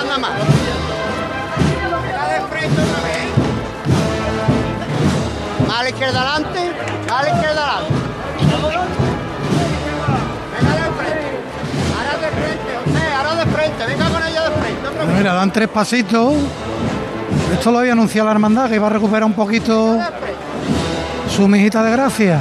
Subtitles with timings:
[0.00, 0.30] anda más.
[2.02, 3.28] Venga de frente otra vez.
[5.76, 6.72] A la izquierda adelante,
[7.10, 7.94] a la izquierda adelante.
[10.54, 11.28] Venga de frente.
[11.96, 13.80] Ahora de frente, José, ahora de frente.
[13.86, 14.88] Venga con ella de frente.
[14.88, 15.16] Otra vez.
[15.16, 16.34] Mira, dan tres pasitos.
[17.52, 19.98] Esto lo había anunciado la hermandad, que iba a recuperar un poquito
[21.34, 22.40] su mijita de gracia.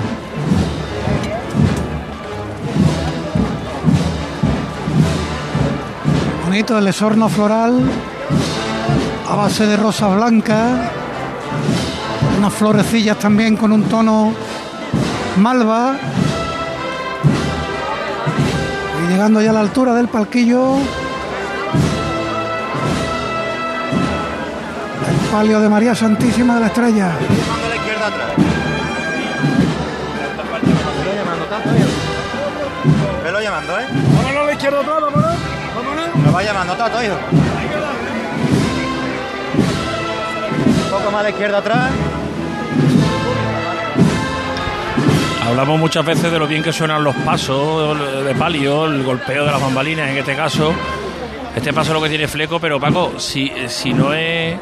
[6.57, 7.83] Bonito el esorno floral
[9.29, 10.89] a base de rosas blancas,
[12.35, 14.33] unas florecillas también con un tono
[15.37, 15.97] malva.
[19.03, 20.77] Y llegando ya a la altura del palquillo,
[25.09, 27.11] el palio de María Santísima de la Estrella.
[33.23, 33.85] Velo llamando, ¿eh?
[34.15, 35.26] Vámonos a la izquierda atrás,
[36.45, 36.67] Vámonos.
[36.67, 37.15] Me Tato, hijo.
[40.85, 41.89] Un poco más la izquierda atrás.
[45.47, 49.51] Hablamos muchas veces de lo bien que suenan los pasos de palio, el golpeo de
[49.51, 50.73] las bambalinas en este caso.
[51.55, 54.57] Este paso lo que tiene fleco, pero Paco, si, si no es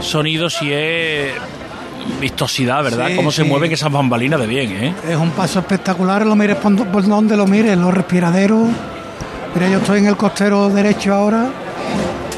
[0.00, 1.32] sonido, si es
[2.20, 3.06] vistosidad, ¿verdad?
[3.08, 3.48] Sí, Cómo se sí.
[3.48, 4.94] mueven esas bambalinas de bien, ¿eh?
[5.08, 8.68] Es un paso espectacular, lo mires por, por donde lo mires, los respiraderos.
[9.54, 11.46] Mira, yo estoy en el costero derecho ahora,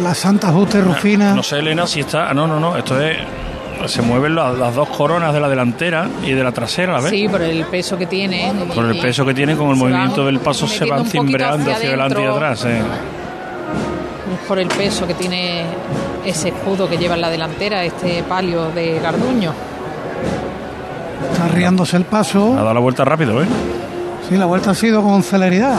[0.02, 1.34] la Santa Justa y Rufina.
[1.34, 2.30] No sé, Elena, si está.
[2.30, 2.76] ah, No, no, no.
[2.76, 3.16] Esto es.
[3.86, 7.08] Se mueven las, las dos coronas de la delantera y de la trasera, ¿ves?
[7.10, 8.52] Sí, por el peso que tiene.
[8.74, 11.88] Con el Y- peso que tiene, con el movimiento del paso, se van cimbreando hacia
[11.88, 12.64] adelante y atrás.
[12.66, 12.82] eh.
[14.46, 15.64] por el peso que tiene
[16.24, 19.52] ese escudo que lleva en la delantera, este palio de Garduño.
[21.32, 22.54] Está riándose el Ha paso.
[22.54, 23.46] dado la vuelta rápido, ¿eh?
[24.28, 25.76] Sí, la vuelta ha sido con celeridad.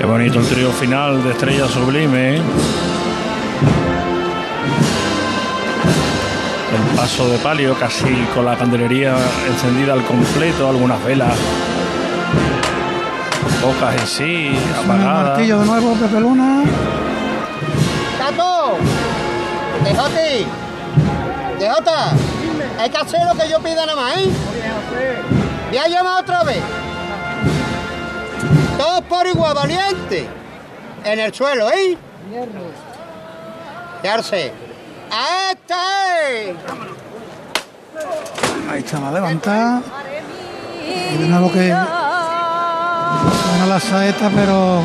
[0.00, 2.36] Qué bonito el trío final de Estrella Sublime.
[2.36, 2.42] ¿eh?
[6.72, 9.14] El paso de palio casi con la candelería
[9.46, 11.34] encendida al completo, algunas velas.
[13.60, 15.28] Pocas en sí, apagadas.
[15.36, 16.62] martillo de nuevo, Pepe Luna.
[18.18, 18.78] ¡Tato!
[19.84, 20.46] ¡Dejote!
[21.58, 22.12] ¡Dejota!
[22.78, 24.30] Hay que hacer lo que yo pida nada más, ¿eh?
[25.68, 26.62] Voy a llamar otra vez.
[28.80, 30.26] Todos por igual, valiente.
[31.04, 31.98] En el suelo, ¿eh?
[34.00, 34.52] Quedarse.
[35.10, 36.54] ¡A este!
[38.70, 39.82] Ahí está, la levanta.
[41.12, 41.68] Y de nuevo que
[43.42, 44.80] suena la saeta, pero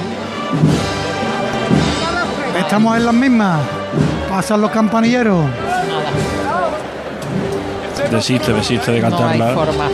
[2.59, 3.61] estamos en las mismas.
[4.29, 5.45] Pasan los campanilleros.
[8.11, 9.53] Desiste, desiste de No hay cantarla.
[9.53, 9.89] forma.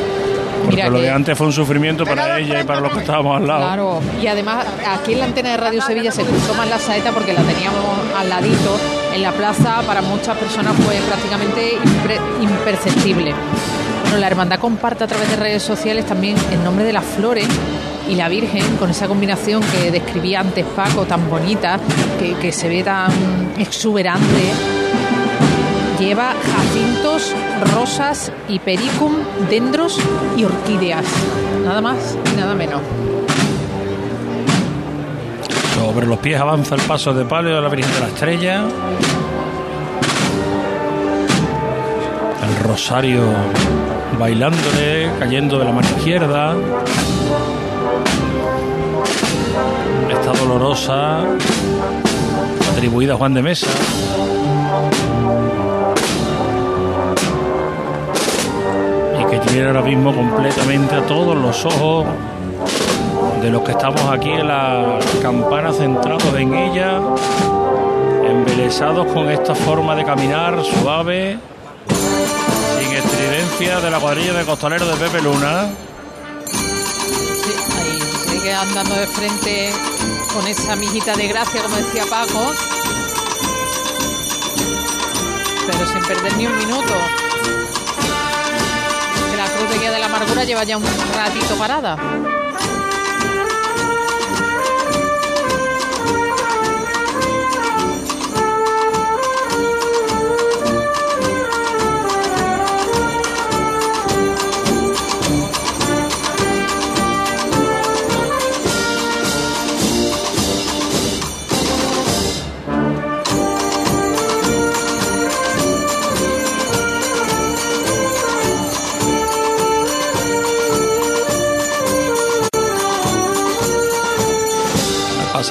[0.62, 3.38] Porque Mira lo de antes fue un sufrimiento para ella y para los que estábamos
[3.38, 3.62] al lado.
[3.62, 7.12] Claro, y además aquí en la antena de Radio Sevilla se escuchó más la saeta
[7.12, 7.82] porque la teníamos
[8.18, 8.78] al ladito
[9.14, 9.82] en la plaza.
[9.86, 13.34] Para muchas personas fue prácticamente impre- imperceptible.
[14.04, 17.48] Bueno, la hermandad comparte a través de redes sociales también el nombre de las flores
[18.10, 21.80] y la Virgen, con esa combinación que describía antes Paco, tan bonita,
[22.20, 23.10] que, que se ve tan
[23.58, 24.52] exuberante.
[26.00, 26.34] Lleva
[27.12, 27.36] jacintos,
[27.74, 29.14] rosas, hipericum,
[29.50, 30.00] dendros
[30.38, 31.06] y orquídeas.
[31.66, 32.82] Nada más y nada menos.
[35.76, 38.64] Sobre los pies avanza el paso de palio de la Virgen de la Estrella.
[42.44, 43.22] El rosario
[44.20, 46.56] bailándole, cayendo de la mano izquierda.
[50.10, 51.22] Esta dolorosa
[52.72, 53.68] atribuida a Juan de Mesa.
[59.52, 62.06] Tiene ahora mismo completamente a todos los ojos
[63.42, 67.02] de los que estamos aquí en la campana centrados en ella,
[68.30, 71.38] embelesados con esta forma de caminar suave,
[72.80, 75.64] sin estridencia de la cuadrilla de costaleros de Pepe Luna.
[77.78, 79.74] Ahí sigue andando de frente
[80.34, 82.54] con esa mijita de gracia, como decía Paco.
[85.68, 86.94] Pero sin perder ni un minuto.
[89.62, 90.84] De la amargura lleva ya un
[91.16, 91.96] ratito parada.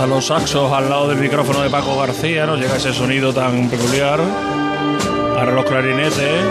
[0.01, 3.69] Pasan los saxos al lado del micrófono de Paco García, nos llega ese sonido tan
[3.69, 4.19] peculiar.
[5.37, 6.43] Ahora los clarinetes.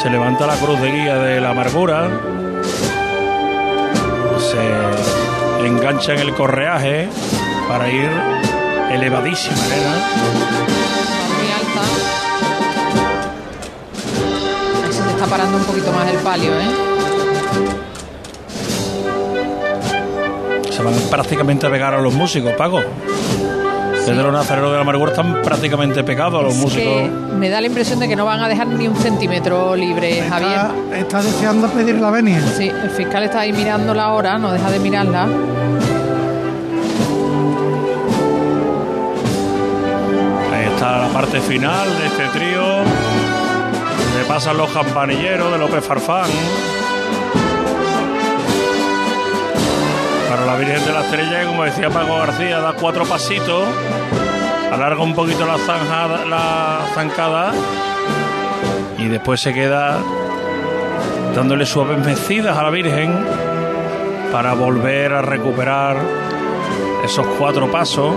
[0.00, 2.08] Se levanta la cruz de guía de la amargura.
[4.38, 7.10] Se engancha en el correaje
[7.68, 8.10] para ir
[8.90, 9.54] elevadísima.
[9.58, 11.82] Muy alta.
[14.90, 16.93] Se te está parando un poquito más el palio, ¿eh?
[20.84, 22.80] Van prácticamente a pegar a los músicos, Paco.
[24.06, 26.84] Desde los nazareros de la amargura están prácticamente pegados a los Es músicos.
[26.84, 30.22] que me da la impresión de que no van a dejar ni un centímetro libre,
[30.28, 30.60] Javier.
[30.92, 32.38] Está, está deseando pedir la venia.
[32.54, 35.26] Sí, el fiscal está ahí mirando la hora, no deja de mirarla.
[40.52, 42.62] Ahí está la parte final de este trío.
[44.18, 46.28] Le pasan los campanilleros de López Farfán.
[50.34, 53.68] Para la Virgen de la Estrella, que como decía Paco García, da cuatro pasitos.
[54.72, 57.52] Alarga un poquito la, zanjada, la zancada.
[58.98, 60.00] Y después se queda
[61.36, 63.14] dándole suaves mecidas a la Virgen
[64.32, 65.98] para volver a recuperar
[67.04, 68.12] esos cuatro pasos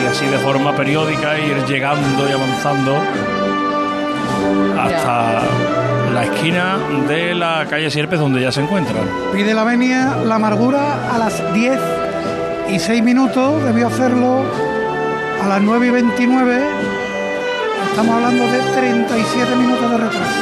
[0.00, 2.96] y así de forma periódica ir llegando y avanzando
[4.78, 5.42] hasta
[6.12, 6.78] la esquina
[7.08, 9.04] de la calle Sierpes donde ya se encuentran.
[9.32, 11.78] Pide la venia la amargura a las 10
[12.70, 13.62] y 6 minutos.
[13.64, 14.44] Debió hacerlo
[15.42, 16.60] a las 9 y 29.
[17.90, 20.34] Estamos hablando de 37 minutos de retraso.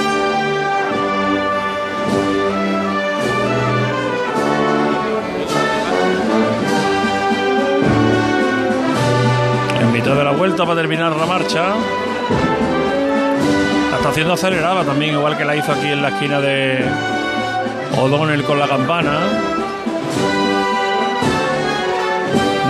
[9.81, 11.75] En mitad de la vuelta para terminar la marcha.
[13.99, 16.85] Está haciendo acelerada también, igual que la hizo aquí en la esquina de
[17.97, 19.19] O'Donnell con la campana.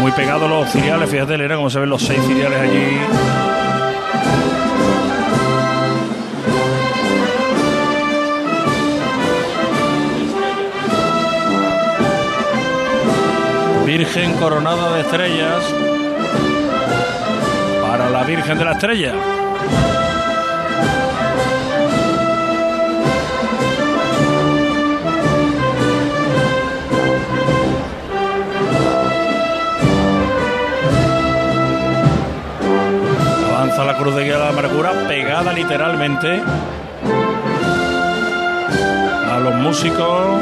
[0.01, 2.99] Muy pegados los ciriales, fíjate, Elena, como se ven los seis ciriales allí.
[13.85, 15.63] Virgen coronada de estrellas
[17.83, 19.15] para la Virgen de la Estrella.
[33.99, 36.41] Cruz de guía de la amargura pegada literalmente
[39.29, 40.41] a los músicos.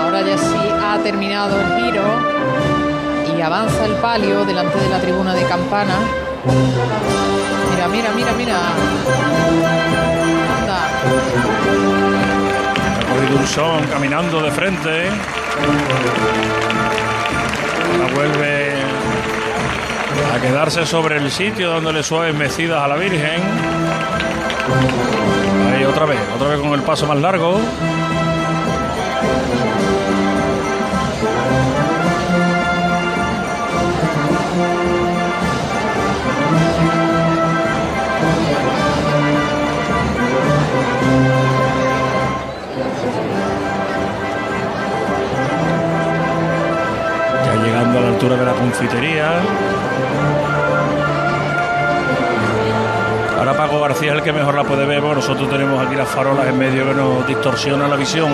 [0.00, 2.04] Ahora ya sí ha terminado el giro
[3.36, 5.96] y avanza el palio delante de la tribuna de campana.
[6.44, 8.58] Mira, mira, mira, mira.
[10.58, 10.88] Anda.
[13.08, 15.08] Ha caminando de frente.
[17.92, 18.72] Ahora vuelve
[20.34, 23.40] a quedarse sobre el sitio dándole suaves mecidas a la Virgen.
[25.72, 27.60] Ahí otra vez, otra vez con el paso más largo.
[47.92, 49.32] Llegando a la altura de la confitería.
[53.38, 56.08] Ahora Paco García es el que mejor la puede ver, porque nosotros tenemos aquí las
[56.08, 58.30] farolas en medio que nos distorsionan la visión.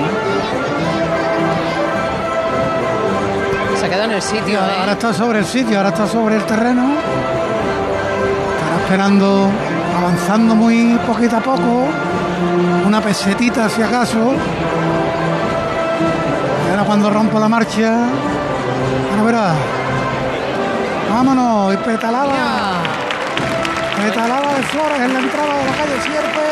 [3.77, 4.77] Se ha quedado en el sitio, ¿eh?
[4.81, 6.93] Ahora está sobre el sitio, ahora está sobre el terreno.
[8.55, 9.49] Estará esperando,
[9.97, 11.87] avanzando muy poquito a poco.
[12.87, 14.35] Una pesetita si acaso.
[16.67, 18.09] Y ahora cuando rompo la marcha.
[19.25, 19.57] Verás.
[21.11, 22.79] Vámonos, y Petalada
[24.55, 26.49] de flores en la entrada de la calle Sierpe.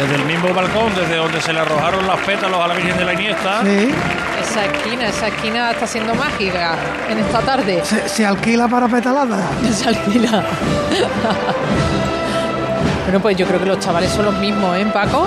[0.00, 3.04] Desde el mismo balcón, desde donde se le arrojaron las pétalos a la Virgen de
[3.04, 3.62] la Iniesta.
[3.64, 3.94] Sí.
[4.40, 6.74] esa esquina, esa esquina está siendo mágica
[7.10, 7.82] en esta tarde.
[7.84, 9.38] Se, se alquila para petalada.
[9.72, 10.42] Se alquila.
[13.04, 15.26] bueno, pues yo creo que los chavales son los mismos, ¿eh, Paco?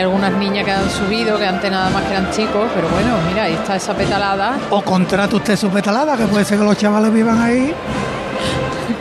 [0.00, 3.18] Hay algunas niñas que han subido, que antes nada más que eran chicos, pero bueno,
[3.28, 4.56] mira, ahí está esa petalada.
[4.70, 7.70] O contrata usted su petalada, que puede ser que los chavales vivan ahí.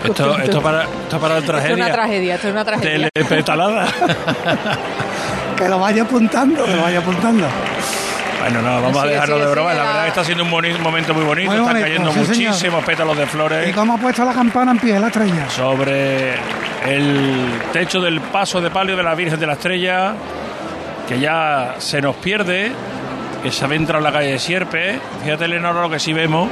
[0.04, 1.86] Esto, esto para, esto para la Esto es tragedia.
[1.86, 3.10] una tragedia, esto es una tragedia.
[3.14, 3.88] Telepetalada.
[5.58, 7.46] Que lo vaya apuntando, que lo vaya apuntando.
[8.42, 9.74] bueno, no, vamos a dejarlo sí, de sí, broma.
[9.74, 11.52] La la- verdad que está siendo un boni- momento muy bonito.
[11.52, 12.50] Muy Están cayendo sí, señor.
[12.52, 15.50] muchísimos pétalos de ¿Y flores cómo ha puesto la campana en pie la estrella?
[15.50, 16.36] sobre
[16.88, 20.14] el techo del paso de palio de la Virgen de la Estrella,
[21.10, 22.72] que ya se nos pierde,
[23.44, 25.00] que se adentra en la calle de Sierpe.
[25.24, 26.48] Fíjate, Leonardo, lo que sí vemos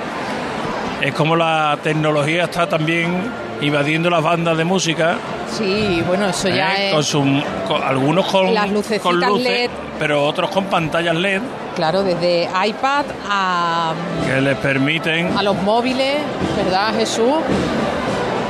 [1.01, 3.21] es como la tecnología está también
[3.61, 5.15] invadiendo las bandas de música.
[5.55, 6.87] Sí, bueno, eso ya ¿eh?
[6.89, 6.93] es.
[6.93, 8.65] con su- con- algunos con, Las
[9.01, 9.69] con luces, LED.
[9.99, 11.41] pero otros con pantallas LED
[11.75, 13.93] Claro, desde iPad a,
[14.25, 16.15] que les permiten a los móviles,
[16.57, 17.35] ¿verdad, Jesús?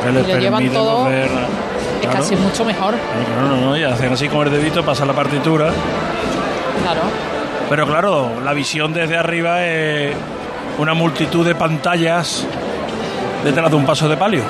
[0.04, 1.30] que les y lo llevan todo- ver
[2.02, 2.18] Es claro.
[2.20, 2.94] casi mucho mejor,
[3.42, 5.72] no, no, no, y hacen así con el dedito pasa la partitura
[6.84, 7.02] claro.
[7.70, 10.14] pero claro la visión desde arriba es
[10.78, 12.46] una multitud de pantallas
[13.44, 14.44] detrás de un paso de palio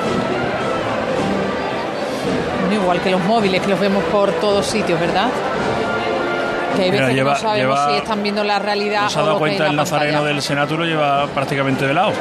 [2.62, 5.28] Bueno, igual que los móviles, que los vemos por todos sitios, ¿verdad?
[6.76, 9.10] Que hay Mira, veces lleva- que no sabemos lleva- si están viendo la realidad no
[9.10, 10.34] se ha o dado que cuenta el nazareno pantalla.
[10.34, 12.12] del Senado y lo lleva prácticamente de lado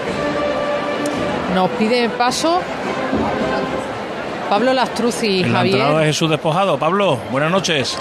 [1.54, 2.60] Nos pide paso
[4.48, 6.06] Pablo Lastruzzi, en la entrada de Javier.
[6.06, 7.98] Jesús despojado Pablo buenas noches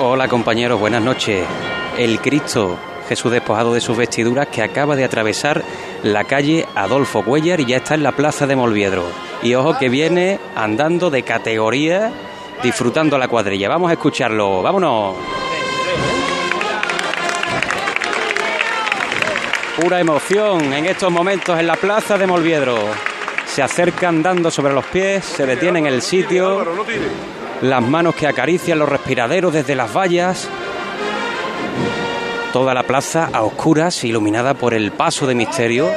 [0.00, 1.44] Hola compañeros, buenas noches.
[1.96, 2.78] El Cristo,
[3.08, 5.64] Jesús despojado de sus vestiduras, que acaba de atravesar
[6.04, 9.02] la calle Adolfo Cuellar y ya está en la plaza de Molviedro.
[9.42, 12.12] Y ojo que viene andando de categoría,
[12.62, 13.68] disfrutando la cuadrilla.
[13.68, 15.16] Vamos a escucharlo, vámonos.
[19.80, 22.78] Pura emoción en estos momentos en la plaza de Molviedro.
[23.48, 26.64] Se acerca andando sobre los pies, se detiene en el sitio
[27.62, 30.48] las manos que acarician los respiraderos desde las vallas.
[32.52, 35.88] Toda la plaza a oscuras, iluminada por el paso de misterio.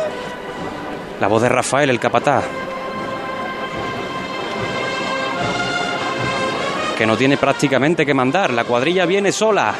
[1.19, 2.45] La voz de Rafael, el capataz.
[6.97, 9.73] Que no tiene prácticamente que mandar, la cuadrilla viene sola.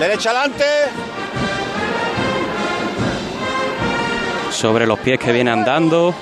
[0.00, 0.64] Derecha adelante.
[4.50, 6.14] Sobre los pies que viene andando.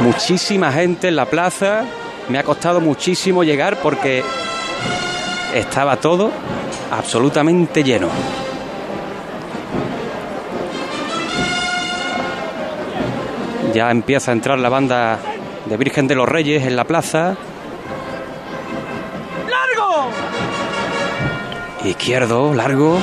[0.00, 1.84] Muchísima gente en la plaza.
[2.28, 4.24] Me ha costado muchísimo llegar porque
[5.54, 6.30] estaba todo
[6.90, 8.08] absolutamente lleno.
[13.74, 15.18] Ya empieza a entrar la banda
[15.66, 17.36] de Virgen de los Reyes en la plaza.
[21.84, 22.98] Izquierdo, largo.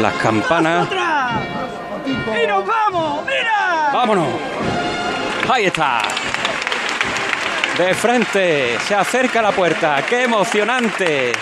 [0.00, 0.88] Las campanas.
[2.42, 3.24] ¡Y nos vamos!
[3.24, 3.90] ¡Mira!
[3.92, 4.28] ¡Vámonos!
[5.48, 6.02] Ahí está.
[7.78, 10.02] De frente, se acerca a la puerta.
[10.08, 11.32] ¡Qué emocionante!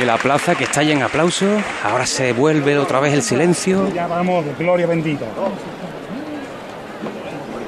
[0.00, 1.62] Y la plaza que está en aplausos.
[1.84, 3.92] Ahora se vuelve otra vez el silencio.
[3.92, 5.26] Ya vamos, gloria bendita.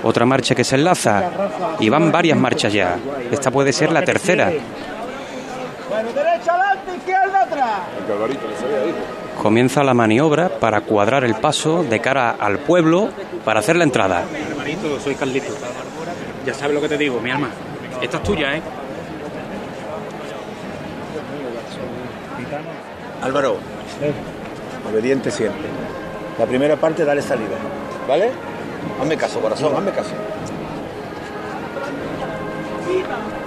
[0.05, 1.31] Otra marcha que se enlaza.
[1.81, 2.97] Y van varias marchas ya.
[3.31, 4.53] Esta puede ser la tercera.
[5.89, 7.81] Bueno, derecha adelante, izquierda atrás.
[9.43, 13.09] Comienza la maniobra para cuadrar el paso de cara al pueblo
[13.45, 14.25] para hacer la entrada.
[14.51, 15.53] Hermanito, soy Carlito.
[16.45, 17.49] Ya sabes lo que te digo, mi alma.
[18.03, 18.63] Esta es tuya, ¿eh?
[23.23, 23.57] Álvaro,
[24.91, 25.69] obediente siempre.
[26.39, 27.57] La primera parte, dale salida.
[28.07, 28.31] ¿Vale?
[29.01, 30.13] Hazme caso, corazón, hazme caso.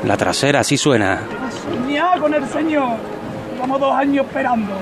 [0.05, 1.21] La trasera así suena.
[1.63, 2.97] Soñá con el Señor.
[3.53, 4.73] Llevamos dos años esperando.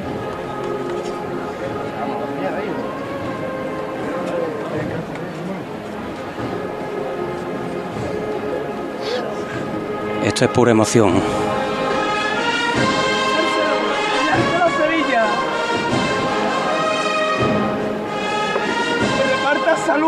[10.24, 11.14] Esto es pura emoción.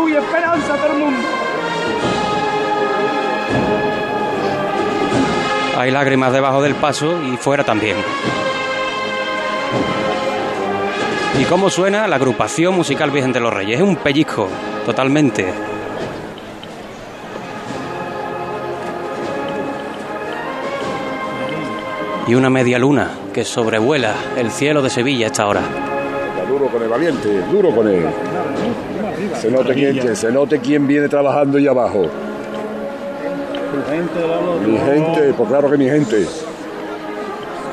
[0.06, 1.28] Y esperanza a todo el mundo.
[5.78, 7.96] Hay lágrimas debajo del paso y fuera también.
[11.40, 13.76] ¿Y cómo suena la agrupación musical Virgen de los Reyes?
[13.76, 14.48] Es un pellizco,
[14.84, 15.46] totalmente.
[22.26, 25.62] Y una media luna que sobrevuela el cielo de Sevilla a esta hora.
[26.48, 28.04] Duro con el valiente, duro con él.
[29.40, 32.06] Se note quién, que se note quién viene trabajando ahí abajo.
[34.66, 36.26] Mi gente, pues claro que mi gente.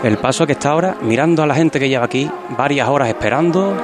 [0.04, 3.75] El paso que está ahora mirando a la gente que lleva aquí varias horas esperando.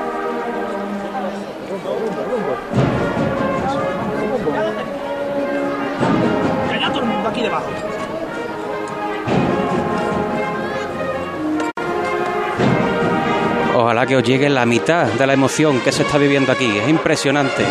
[13.81, 16.77] Ojalá que os llegue la mitad de la emoción que se está viviendo aquí.
[16.77, 17.65] Es impresionante.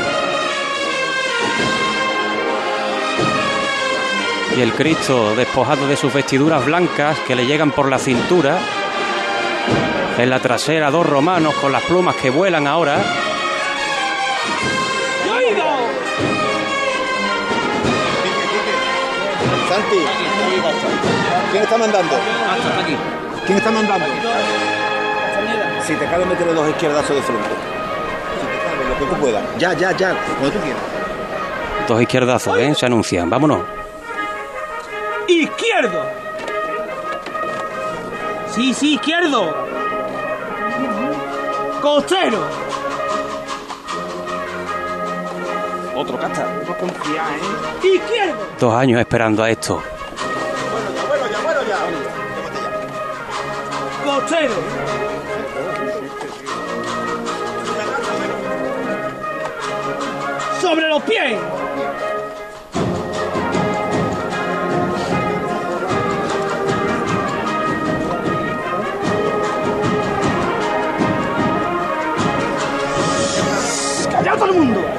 [4.56, 8.58] Y el Cristo despojado de sus vestiduras blancas que le llegan por la cintura.
[10.18, 12.96] En la trasera dos romanos con las plumas que vuelan ahora.
[19.68, 19.96] Santi,
[21.52, 22.16] ¿quién está mandando?
[23.46, 24.69] ¿Quién está mandando?
[25.90, 27.48] Si te cabe, métele dos izquierdazos de frente.
[27.48, 29.42] Si te cabe, lo que tú puedas.
[29.58, 30.82] Ya, ya, ya, cuando tú quieras.
[31.88, 32.72] Dos izquierdazos, ¿eh?
[32.76, 33.28] Se anuncian.
[33.28, 33.62] Vámonos.
[35.26, 36.00] ¡Izquierdo!
[38.54, 39.52] Sí, sí, izquierdo.
[41.82, 42.38] Costero.
[45.96, 46.46] Otro casta.
[46.68, 47.96] No confía, ¿eh?
[47.96, 48.46] Izquierdo.
[48.60, 49.82] Dos años esperando a esto.
[51.08, 51.78] Bueno, ya, bueno, ya.
[54.04, 54.89] Costero.
[60.70, 61.36] Sobre los pies.
[74.12, 74.89] ¡Callado todo el mundo!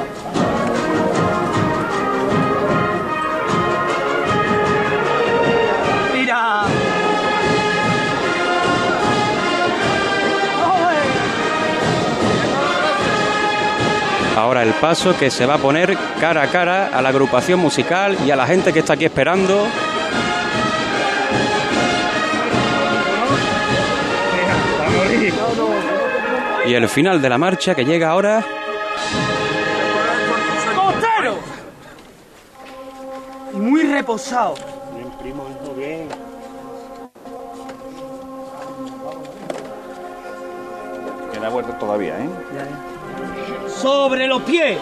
[14.62, 18.30] El paso que se va a poner cara a cara a la agrupación musical y
[18.30, 19.66] a la gente que está aquí esperando.
[26.68, 28.46] Y el final de la marcha que llega ahora.
[30.76, 31.40] ¡Costero!
[33.56, 34.54] Y muy reposado.
[41.34, 42.91] Queda vuelta todavía, ¿eh?
[43.82, 44.78] Sobre los pies.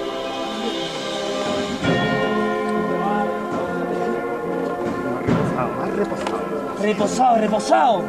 [6.82, 8.04] Reposado, reposado.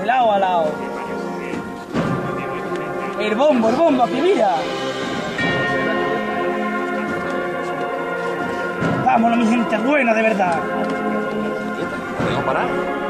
[0.00, 0.72] De lado a lado.
[3.20, 4.50] El bombo, el bombo, que mira.
[9.04, 10.58] Vámonos, mi gente buena, de verdad.
[12.18, 13.03] ¿Podemos parar?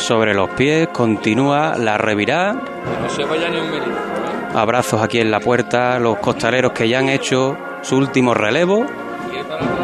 [0.00, 2.54] Sobre los pies continúa la revirá.
[2.54, 4.48] No se vaya ni un milímetro, ¿eh?
[4.54, 8.86] Abrazos aquí en la puerta, los costaleros que ya han hecho su último relevo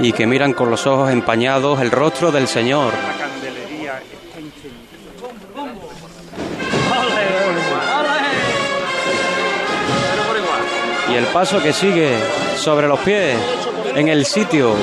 [0.01, 2.93] y que miran con los ojos empañados el rostro del Señor.
[2.93, 4.83] La candelería está encendida.
[11.13, 12.17] Y el paso que sigue
[12.57, 13.37] sobre los pies
[13.95, 14.75] en el sitio.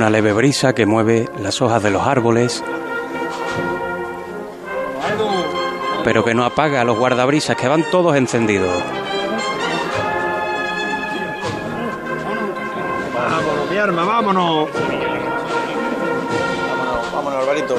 [0.00, 2.64] Una leve brisa que mueve las hojas de los árboles,
[6.04, 8.82] pero que no apaga a los guardabrisas que van todos encendidos.
[13.14, 14.70] ¡Vámonos, mi arma, vámonos!
[16.70, 17.76] Vámonos, vámonos, Alvarito.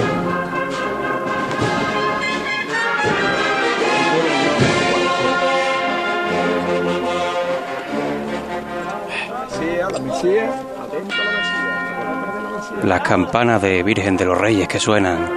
[12.84, 15.29] Las campanas de Virgen de los Reyes que suenan.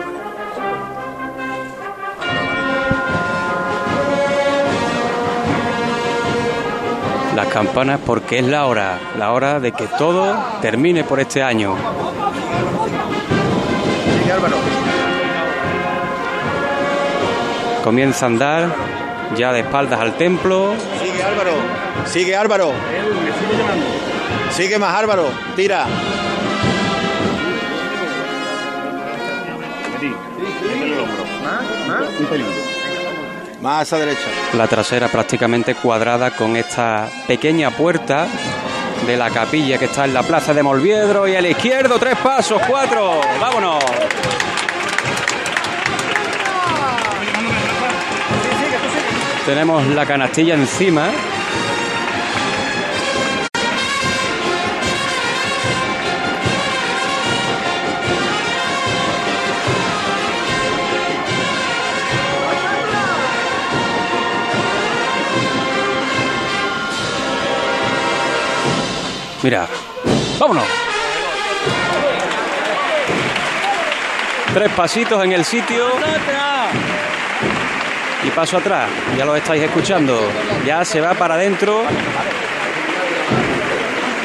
[7.36, 11.76] Las campanas porque es la hora, la hora de que todo termine por este año.
[14.18, 14.56] Sigue Álvaro.
[17.82, 18.74] Comienza a andar
[19.36, 20.74] ya de espaldas al templo.
[21.02, 21.52] Sigue Álvaro.
[22.06, 22.72] Sigue Álvaro.
[24.50, 25.26] Sigue más Álvaro.
[25.56, 25.86] Tira.
[33.60, 34.26] Más a derecha.
[34.56, 38.26] La trasera prácticamente cuadrada con esta pequeña puerta
[39.06, 42.60] de la capilla que está en la plaza de Molviedro y al izquierdo tres pasos,
[42.68, 43.20] cuatro.
[43.40, 43.82] Vámonos.
[49.46, 51.10] Tenemos la canastilla encima.
[69.44, 69.66] Mira,
[70.38, 70.64] vámonos.
[74.54, 75.84] Tres pasitos en el sitio.
[78.26, 78.88] Y paso atrás.
[79.18, 80.18] Ya lo estáis escuchando.
[80.64, 81.82] Ya se va para adentro.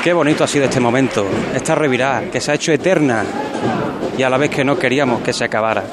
[0.01, 1.27] Qué bonito ha sido este momento.
[1.53, 3.25] Esta revirada que se ha hecho eterna.
[4.17, 5.83] Y a la vez que no queríamos que se acabara.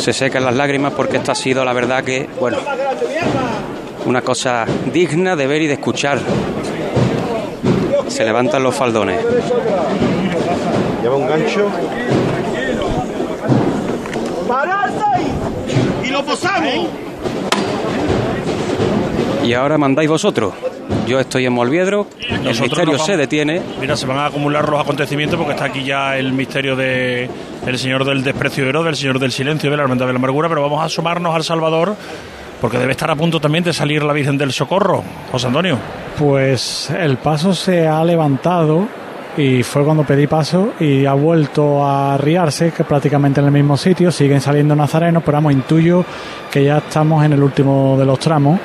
[0.00, 2.56] Se secan las lágrimas porque esto ha sido la verdad que, bueno,
[4.06, 6.18] una cosa digna de ver y de escuchar.
[8.08, 9.20] Se levantan los faldones.
[11.02, 11.68] Lleva un gancho.
[16.04, 16.88] ¡Y lo posamos!
[19.44, 20.54] Y ahora mandáis vosotros.
[21.06, 23.62] Yo estoy en Molviedro, el misterio se detiene.
[23.80, 27.28] Mira, se van a acumular los acontecimientos porque está aquí ya el misterio de
[27.66, 30.18] el señor del desprecio de Herodes, del señor del silencio, de la hermandad de la
[30.18, 31.96] amargura, pero vamos a asomarnos al Salvador
[32.60, 35.02] porque debe estar a punto también de salir la Virgen del Socorro.
[35.32, 35.78] José Antonio.
[36.18, 38.86] Pues el paso se ha levantado
[39.36, 43.76] y fue cuando pedí paso y ha vuelto a riarse, que prácticamente en el mismo
[43.76, 46.04] sitio, siguen saliendo nazarenos, pero vamos, intuyo
[46.50, 48.58] que ya estamos en el último de los tramos.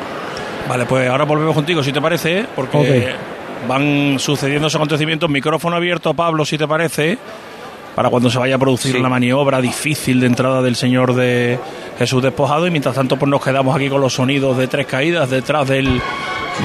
[0.67, 2.45] Vale, pues ahora volvemos contigo, si te parece, ¿eh?
[2.55, 3.13] porque
[3.67, 5.29] van sucediendo esos acontecimientos.
[5.29, 7.17] Micrófono abierto, Pablo, si te parece,
[7.95, 8.99] para cuando se vaya a producir Sí.
[8.99, 11.59] la maniobra difícil de entrada del Señor de
[11.97, 12.67] Jesús despojado.
[12.67, 16.01] Y mientras tanto, pues nos quedamos aquí con los sonidos de tres caídas detrás del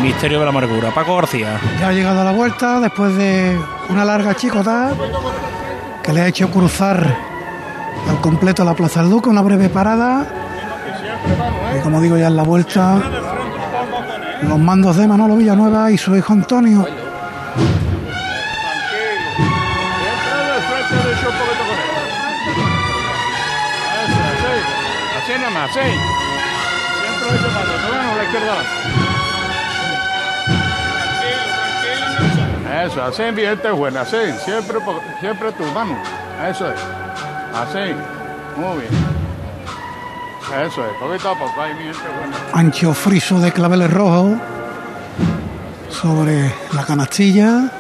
[0.03, 0.91] misterio de la amargura.
[0.95, 1.61] Paco García.
[1.79, 4.93] Ya ha llegado a la vuelta después de una larga chicota
[6.03, 7.17] que le ha hecho cruzar
[8.09, 10.27] al completo la Plaza del Duque, una breve parada.
[11.77, 13.01] Y como digo, ya en la vuelta,
[14.43, 16.87] los mandos de Manolo Villanueva y su hijo Antonio.
[25.61, 25.81] Más, así.
[25.81, 28.57] Siempre lo he hecho para atrás, bueno, la izquierda.
[32.85, 34.79] Eso, así mi gente buena, así, siempre,
[35.21, 35.99] siempre tus manos,
[36.49, 36.81] eso es,
[37.55, 37.95] así,
[38.57, 38.93] muy bien,
[40.67, 42.37] eso es, poquito a poco, ahí mi gente buena.
[42.55, 44.39] ancho friso de claveles rojos
[45.91, 47.71] sobre la canastilla.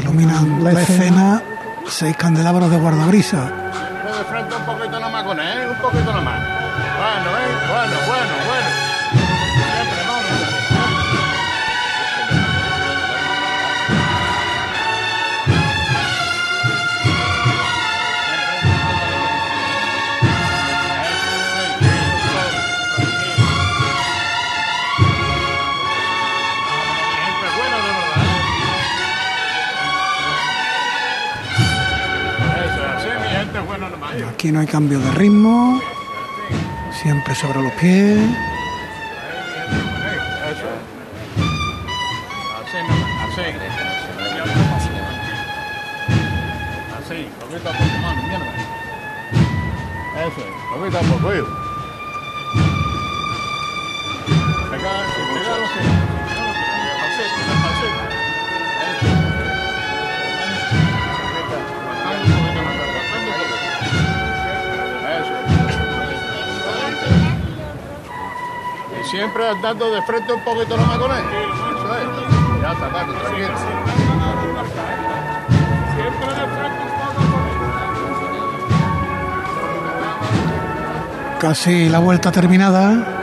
[0.00, 1.42] Iluminan la escena
[1.86, 3.59] seis candelabros de guardabrisa.
[7.10, 7.50] Bueno, ¿eh?
[7.68, 8.70] Bueno, bueno, bueno.
[9.56, 10.20] Siempre, no,
[32.64, 34.10] Eso, así mi gente es buena nomás.
[34.32, 35.80] Aquí no hay cambio de ritmo.
[37.02, 38.18] Siempre sobre los pies.
[42.60, 43.40] Así nomás, así.
[46.98, 48.52] Así, poquito a poco, mano, mierda.
[50.26, 51.59] Eso es, poquito a poco,
[69.10, 71.18] siempre andando de frente un poquito nomás con él.
[71.18, 72.62] Eso es.
[72.62, 73.48] Ya está, Paco, tranquilo.
[75.96, 77.20] Siempre de frente un poco.
[81.40, 83.16] Casi la vuelta terminada.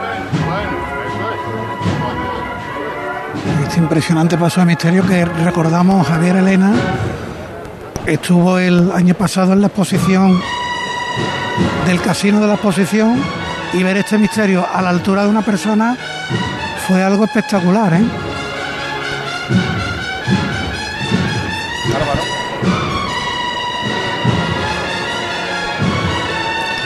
[3.63, 6.73] Este impresionante paso de misterio que recordamos Javier Elena.
[8.05, 10.41] Estuvo el año pasado en la exposición
[11.85, 13.21] del casino de la exposición
[13.73, 15.95] y ver este misterio a la altura de una persona
[16.87, 18.03] fue algo espectacular, ¿eh?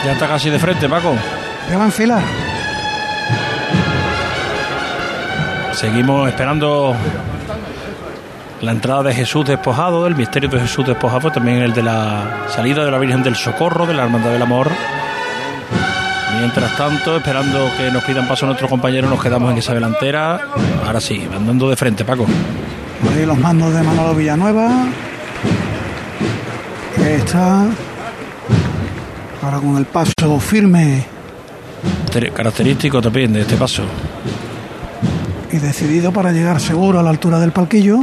[0.04, 1.14] Ya está casi de frente, Paco.
[1.70, 2.20] Ya va en fila.
[5.74, 6.96] Seguimos esperando
[8.62, 12.84] la entrada de Jesús despojado, el misterio de Jesús despojado, también el de la salida
[12.84, 14.70] de la Virgen del Socorro, de la Hermandad del Amor.
[16.42, 20.40] Mientras tanto, esperando que nos pidan paso a nuestros compañeros, nos quedamos en esa delantera.
[20.86, 22.26] Ahora sí, andando de frente, Paco.
[23.16, 24.70] Ahí los mandos de Manolo Villanueva.
[26.96, 27.66] Que está
[29.44, 31.04] ahora con el paso firme
[32.12, 33.84] Ter- Característico también de este paso.
[35.52, 38.00] y decidido para llegar seguro a la altura del palquillo.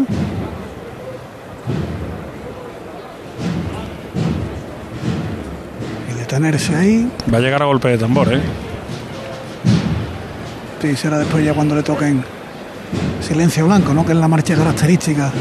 [6.29, 7.11] Detenerse ahí.
[7.33, 8.43] Va a llegar a golpe de tambor, ¿eh?
[10.79, 12.23] Sí, será después ya cuando le toquen
[13.23, 14.05] silencio blanco, ¿no?
[14.05, 15.33] Que es la marcha característica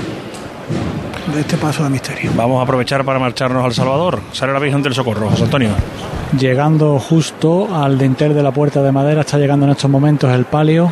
[1.33, 2.31] de este paso de misterio.
[2.37, 4.21] Vamos a aprovechar para marcharnos al Salvador.
[4.31, 5.71] Sale la Virgen del Socorro, José Antonio.
[6.39, 10.45] Llegando justo al dintel de la puerta de madera, está llegando en estos momentos el
[10.45, 10.89] palio.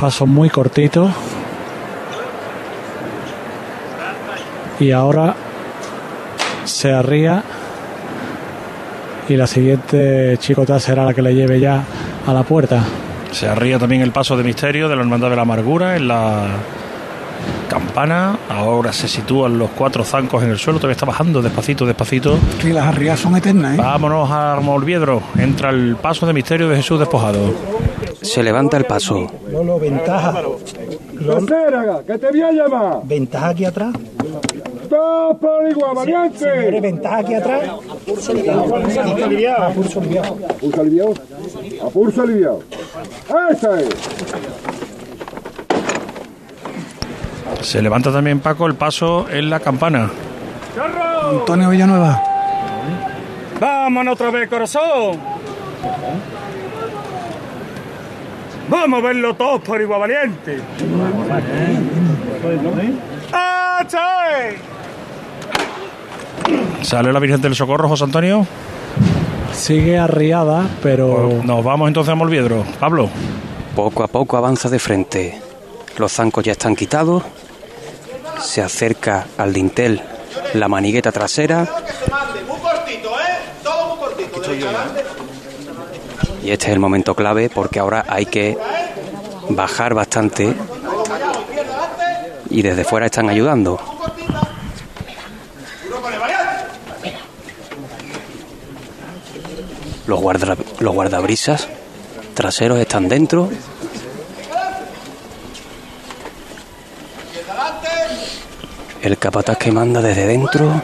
[0.00, 1.08] Paso muy cortito.
[4.80, 5.36] Y ahora
[6.64, 7.42] se arría.
[9.28, 11.84] Y la siguiente chicota será la que le lleve ya
[12.26, 12.82] a la puerta.
[13.30, 16.46] Se arría también el paso de misterio de la Hermandad de la Amargura en la
[17.68, 18.38] campana.
[18.50, 20.78] Ahora se sitúan los cuatro zancos en el suelo.
[20.78, 22.38] Todavía está bajando despacito, despacito.
[22.60, 23.80] Sí, las arriadas son eternas, ¿eh?
[23.80, 25.22] Vámonos a Molviedro.
[25.38, 27.54] Entra el paso de misterio de Jesús despojado.
[28.20, 29.32] Se levanta el paso.
[29.50, 30.34] Lolo, ventaja.
[32.06, 33.00] que te voy a llamar.
[33.04, 33.94] Ventaja aquí atrás.
[34.92, 36.38] Por igual, variante.
[36.38, 37.62] Señores, ventaja aquí atrás.
[37.90, 39.64] Apurso aliviado.
[39.64, 40.38] Apurso aliviado.
[40.50, 41.14] Apurso aliviado.
[41.86, 42.62] Apurso aliviado.
[43.50, 43.88] Esa es.
[47.62, 50.10] Se levanta también Paco el paso en la campana.
[51.30, 52.22] Antonio Villanueva.
[53.58, 55.18] Vámonos otra vez, corazón.
[58.68, 60.60] Vamos a verlo todos por igual valiente.
[63.32, 64.71] ¡Ah, chay!
[66.82, 68.46] Sale la Virgen del Socorro, José Antonio.
[69.52, 72.64] Sigue arriada, pero Nos vamos entonces a Molviedro.
[72.80, 73.08] Pablo.
[73.76, 75.40] Poco a poco avanza de frente.
[75.98, 77.22] Los zancos ya están quitados.
[78.40, 80.00] Se acerca al dintel
[80.54, 81.60] la manigueta trasera
[82.48, 83.38] Muy cortito, ¿eh?
[83.62, 84.40] Todo muy cortito.
[86.42, 88.58] y este es el momento clave porque ahora hay que
[89.50, 90.54] bajar bastante
[92.50, 93.78] y desde fuera están ayudando.
[100.12, 101.68] Los, guarda- los guardabrisas
[102.34, 103.48] traseros están dentro.
[109.00, 110.82] El capataz que manda desde dentro.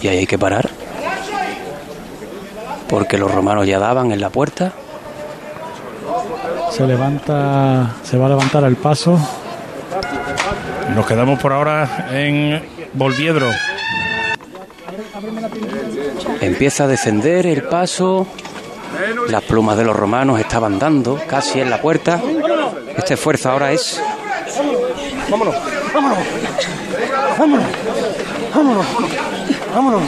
[0.00, 0.68] Y ahí hay que parar.
[2.88, 4.72] Porque los romanos ya daban en la puerta.
[6.70, 9.18] se levanta, se va a levantar el paso.
[10.94, 12.62] Nos quedamos por ahora en
[12.94, 13.50] Volviedro.
[16.40, 18.26] Empieza a descender el paso.
[19.28, 22.20] Las plumas de los romanos estaban dando casi en la puerta.
[22.96, 24.00] Este esfuerzo ahora es
[25.30, 25.54] Vámonos,
[25.92, 26.18] vámonos.
[27.38, 27.64] Vámonos.
[28.54, 28.86] Vámonos.
[29.74, 30.02] Vámonos.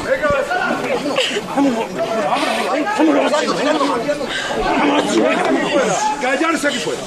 [6.23, 7.01] Callarse aquí fuera.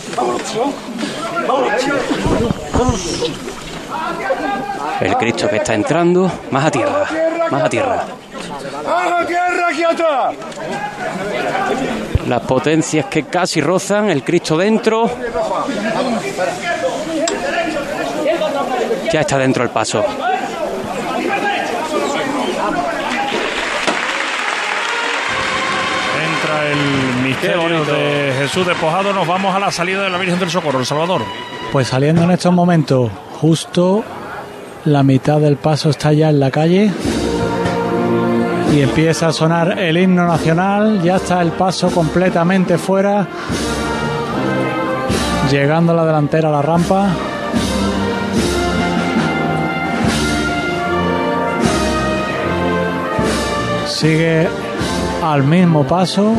[5.02, 6.32] El Cristo que está entrando.
[6.52, 7.06] Más a tierra,
[7.50, 8.06] más a tierra.
[8.86, 10.36] ¡Baja tierra aquí atrás!
[12.28, 14.10] Las potencias que casi rozan.
[14.10, 15.10] El Cristo dentro.
[19.12, 20.04] Ya está dentro el paso.
[26.26, 29.14] Entra el misterio de Jesús despojado.
[29.14, 31.22] Nos vamos a la salida de la Virgen del Socorro, El Salvador.
[31.72, 33.10] Pues saliendo en estos momentos,
[33.44, 34.06] justo
[34.86, 36.90] la mitad del paso está ya en la calle.
[38.74, 41.02] Y empieza a sonar el himno nacional.
[41.04, 43.28] Ya está el paso completamente fuera.
[45.52, 47.10] Llegando a la delantera a la rampa.
[53.88, 54.48] Sigue
[55.22, 56.38] al mismo paso.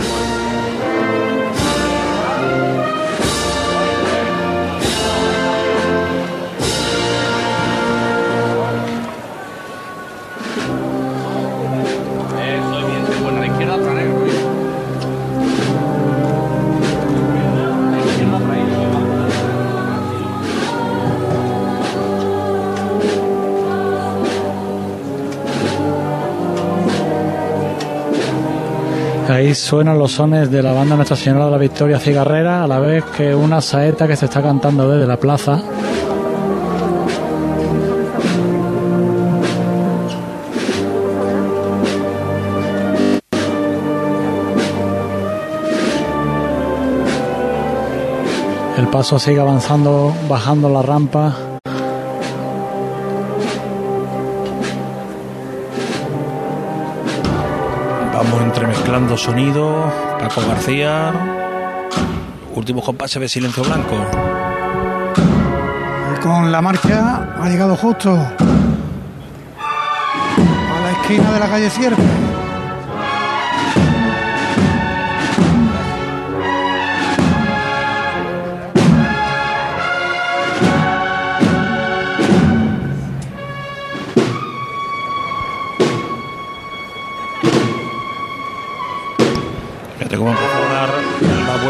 [29.28, 32.78] Ahí suenan los sones de la banda Nuestra Señora de la Victoria Cigarrera, a la
[32.78, 35.62] vez que una saeta que se está cantando desde la plaza.
[48.76, 51.53] El paso sigue avanzando, bajando la rampa.
[58.14, 59.92] Vamos entremezclando sonido.
[60.20, 61.12] Paco García.
[62.54, 63.96] Últimos compases de silencio blanco.
[66.22, 68.32] con la marcha ha llegado justo a
[70.80, 72.23] la esquina de la calle Sierpe.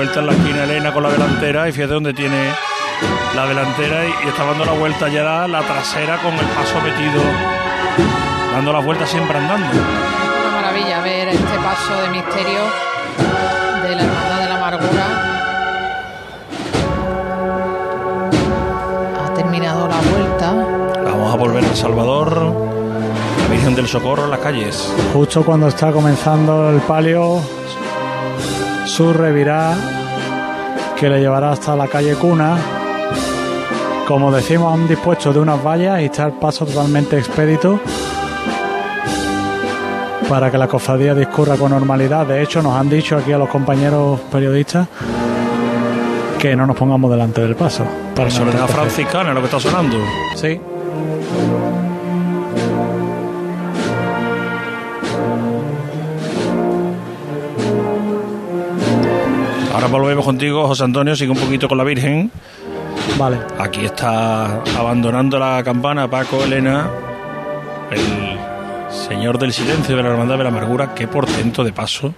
[0.05, 2.53] Vuelta en la esquina Elena con la delantera y fíjate dónde tiene
[3.35, 7.23] la delantera y, y está dando la vuelta ya la trasera con el paso metido,
[8.53, 9.67] dando la vuelta siempre andando.
[9.67, 12.61] Una maravilla ver este paso de misterio
[13.83, 15.07] de la Hermandad de la Amargura.
[19.25, 20.53] Ha terminado la vuelta.
[21.03, 24.93] Vamos a volver a Salvador, la Virgen del Socorro en las calles.
[25.15, 27.41] Justo cuando está comenzando el palio,
[28.95, 29.75] su revirá
[30.97, 32.57] que le llevará hasta la calle Cuna.
[34.07, 37.81] Como decimos, han dispuesto de unas vallas y está el paso totalmente expedito
[40.29, 42.25] para que la cofradía discurra con normalidad.
[42.25, 44.87] De hecho, nos han dicho aquí a los compañeros periodistas
[46.39, 47.85] que no nos pongamos delante del paso.
[48.15, 49.97] Para soledad franciscana lo que está sonando.
[50.37, 50.61] Sí.
[59.75, 62.31] Ahora volvemos contigo, José Antonio, sigue un poquito con la Virgen.
[63.19, 63.41] Vale.
[63.59, 66.89] Aquí está abandonando la campana Paco Elena,
[67.91, 68.39] el
[68.89, 70.95] señor del silencio de la Hermandad de la Amargura.
[70.95, 72.15] Qué portento de paso,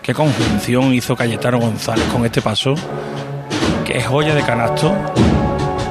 [0.00, 2.76] qué conjunción hizo Cayetano González con este paso,
[3.84, 4.94] qué joya de canasto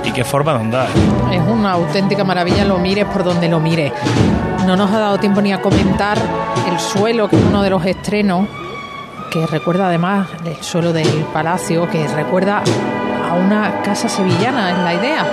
[0.06, 0.88] y qué forma de andar.
[1.30, 3.92] Es una auténtica maravilla, lo mires por donde lo mires.
[4.66, 6.18] No nos ha dado tiempo ni a comentar
[6.72, 8.48] el suelo, que es uno de los estrenos,
[9.32, 12.62] que recuerda además el suelo del palacio, que recuerda
[13.30, 15.26] a una casa sevillana, es la idea.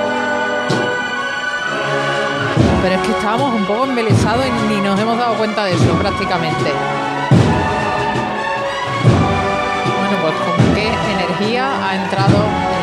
[2.82, 5.92] Pero es que estábamos un poco embelesados y ni nos hemos dado cuenta de eso
[6.00, 6.70] prácticamente.
[9.98, 12.36] Bueno, pues con qué energía ha entrado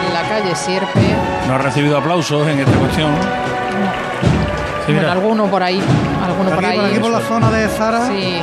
[0.08, 1.00] en la calle Sierpe.
[1.48, 3.12] No ha recibido aplausos en esta cuestión.
[4.86, 5.12] Sí, Bueno, mira.
[5.14, 5.82] alguno por ahí,
[6.24, 6.78] alguno por Aquí, ahí.
[6.78, 8.38] por aquí por la zona de Zara Sí.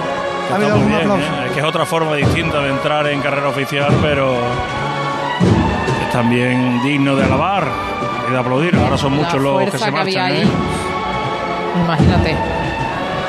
[0.51, 1.27] ha habido algún bien, aplauso.
[1.53, 4.37] Que es otra forma distinta de entrar en carrera oficial, pero
[6.03, 7.69] es también digno de alabar
[8.29, 8.77] y de aplaudir.
[8.77, 10.23] Ahora son muchos los que se que había marchan.
[10.25, 10.43] ahí.
[10.43, 10.47] ¿eh?
[11.85, 12.37] Imagínate.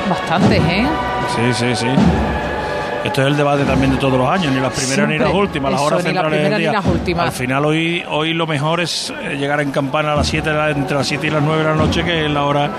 [0.10, 0.86] Bastantes, ¿eh?
[1.36, 1.88] Sí, sí, sí.
[3.04, 5.72] Esto es el debate también de todos los años, ni las primeras ni las últimas,
[5.74, 6.72] las Eso, horas ni centrales del ni día.
[6.72, 7.20] las.
[7.20, 10.56] Al final hoy hoy lo mejor es eh, llegar en campana a las 7 de
[10.56, 12.70] la- entre las 7 y las 9 de la noche, que es la hora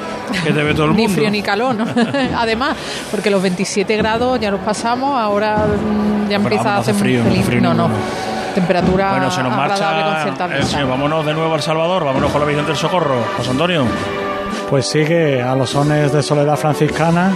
[0.43, 1.15] que te ve todo el Ni mundo.
[1.15, 1.85] frío ni calor, ¿no?
[2.39, 2.75] Además,
[3.11, 7.23] porque los 27 grados ya los pasamos, ahora mm, ya empieza a hace hacer frío,
[7.23, 7.89] no frío No.
[8.55, 10.25] Temperatura Bueno, se nos con marcha.
[10.57, 13.17] eh, sí, vámonos de nuevo al Salvador, vámonos con la Virgen del Socorro.
[13.37, 13.85] José Antonio.
[14.71, 17.33] Pues sigue a los sones de Soledad Franciscana.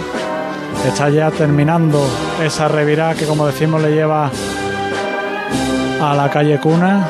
[0.87, 2.01] Está ya terminando
[2.43, 4.31] esa revirá que, como decimos, le lleva
[6.01, 7.07] a la calle Cuna.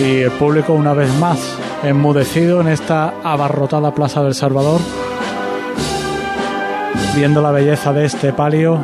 [0.00, 1.38] Y el público, una vez más,
[1.82, 4.80] enmudecido en esta abarrotada Plaza del Salvador,
[7.14, 8.78] viendo la belleza de este palio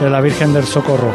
[0.00, 1.12] de la Virgen del Socorro.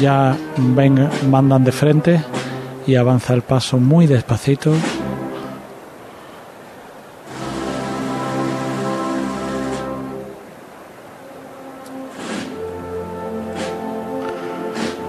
[0.00, 2.24] Ya ven, mandan de frente
[2.88, 4.72] y avanza el paso muy despacito.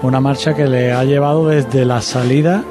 [0.04, 2.62] Una marcha que le ha llevado desde la salida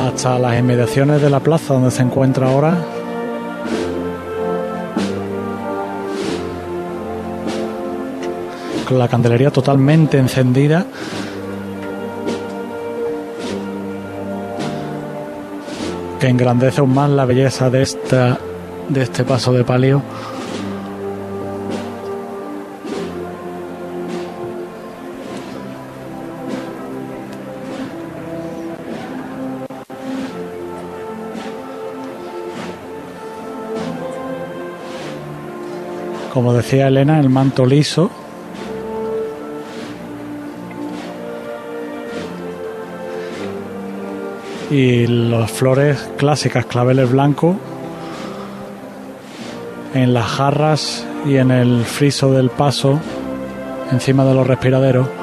[0.00, 2.78] hasta las inmediaciones de la plaza donde se encuentra ahora.
[8.88, 10.86] Con la candelería totalmente encendida.
[16.18, 18.38] que engrandece aún más la belleza de esta
[18.88, 20.02] de este paso de palio.
[36.70, 38.10] Decía Elena, el manto liso.
[44.70, 47.56] Y las flores clásicas, claveles blancos,
[49.94, 53.00] en las jarras y en el friso del paso,
[53.90, 55.17] encima de los respiraderos.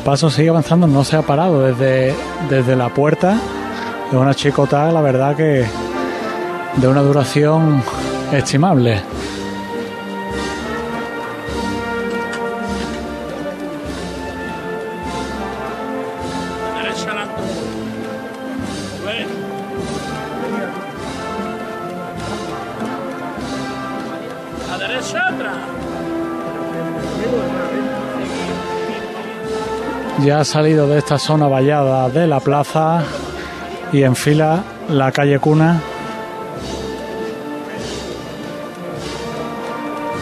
[0.00, 2.14] El paso sigue avanzando, no se ha parado desde,
[2.48, 3.38] desde la puerta.
[4.08, 5.66] Es una chicota, la verdad que
[6.76, 7.82] de una duración
[8.32, 9.02] estimable.
[30.24, 33.02] Ya ha salido de esta zona vallada de la plaza
[33.92, 35.80] y enfila la calle Cuna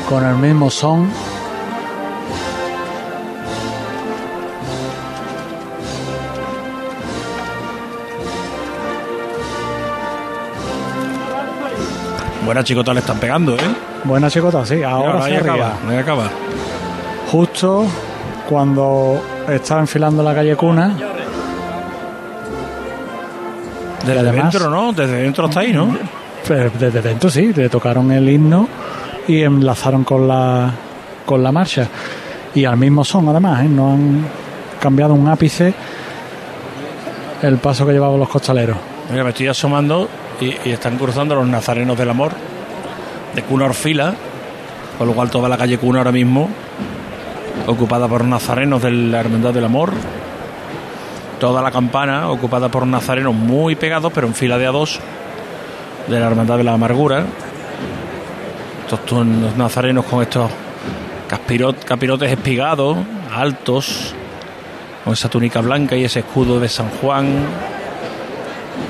[0.08, 1.10] con el mismo son.
[12.44, 13.74] Buena chicota le están pegando, ¿eh?
[14.04, 15.54] Buena chicota, sí, ahora Mira, se ahí arriba.
[15.54, 16.24] acaba, ahí acaba.
[17.30, 17.84] Justo
[18.48, 19.20] cuando
[19.50, 20.94] está enfilando la calle Cuna.
[24.04, 24.92] Desde además- dentro, ¿no?
[24.92, 25.96] Desde dentro hasta ahí, ¿no?
[26.46, 28.68] Pero Desde dentro sí, le tocaron el himno
[29.26, 30.70] y enlazaron con la
[31.26, 31.86] con la marcha.
[32.54, 33.68] Y al mismo son además, ¿eh?
[33.68, 34.24] no han
[34.80, 35.74] cambiado un ápice
[37.42, 38.76] el paso que llevaban los costaleros.
[39.10, 40.08] Mira, me estoy asomando
[40.40, 42.32] y, y están cruzando los nazarenos del amor
[43.34, 44.14] de Cuna Orfila,
[44.96, 46.48] con lo cual toda la calle Cuna ahora mismo
[47.68, 49.92] ocupada por nazarenos de la Hermandad del Amor.
[51.38, 54.98] Toda la campana ocupada por nazarenos muy pegados, pero en fila de a dos
[56.08, 57.24] de la Hermandad de la Amargura.
[58.90, 60.50] Estos nazarenos con estos
[61.86, 62.96] capirotes espigados,
[63.32, 64.14] altos,
[65.04, 67.28] con esa túnica blanca y ese escudo de San Juan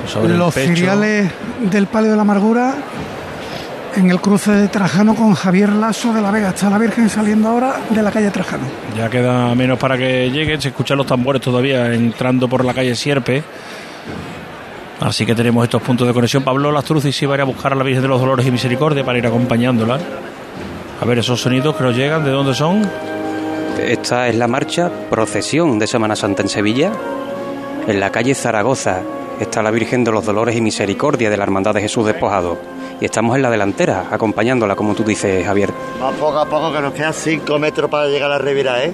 [0.07, 0.97] sobre Los el pecho.
[1.69, 2.75] del Palio de la Amargura
[3.95, 6.49] en el cruce de Trajano con Javier Lasso de la Vega.
[6.49, 8.63] Está la Virgen saliendo ahora de la calle Trajano.
[8.95, 10.61] Ya queda menos para que lleguen.
[10.61, 13.43] Se escuchan los tambores todavía entrando por la calle Sierpe.
[14.99, 16.43] Así que tenemos estos puntos de conexión.
[16.43, 18.51] Pablo Lastruzzi sí va a ir a buscar a la Virgen de los Dolores y
[18.51, 19.97] Misericordia para ir acompañándola.
[21.01, 22.89] A ver esos sonidos que nos llegan, ¿de dónde son?
[23.79, 26.91] Esta es la marcha procesión de Semana Santa en Sevilla.
[27.87, 29.01] En la calle Zaragoza
[29.39, 32.78] está la Virgen de los Dolores y Misericordia de la Hermandad de Jesús Despojado.
[33.01, 35.71] Y estamos en la delantera, acompañándola, como tú dices, Javier.
[36.01, 38.91] Más poco a poco que nos quedan 5 metros para llegar a la Ribera, ¿eh?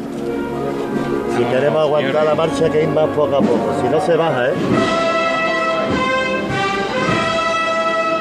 [1.35, 4.49] Si queremos aguantar la marcha que ir más poco a poco, si no se baja,
[4.49, 4.53] ¿eh?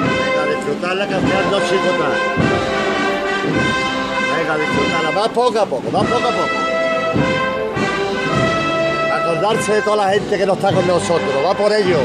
[0.01, 2.19] Venga, disfrutarla que quedan dos chicotas.
[4.39, 6.55] Venga, disfrutarla, más poco a poco, más poco a poco.
[9.13, 11.99] Acordarse de toda la gente que no está con nosotros, va por ello.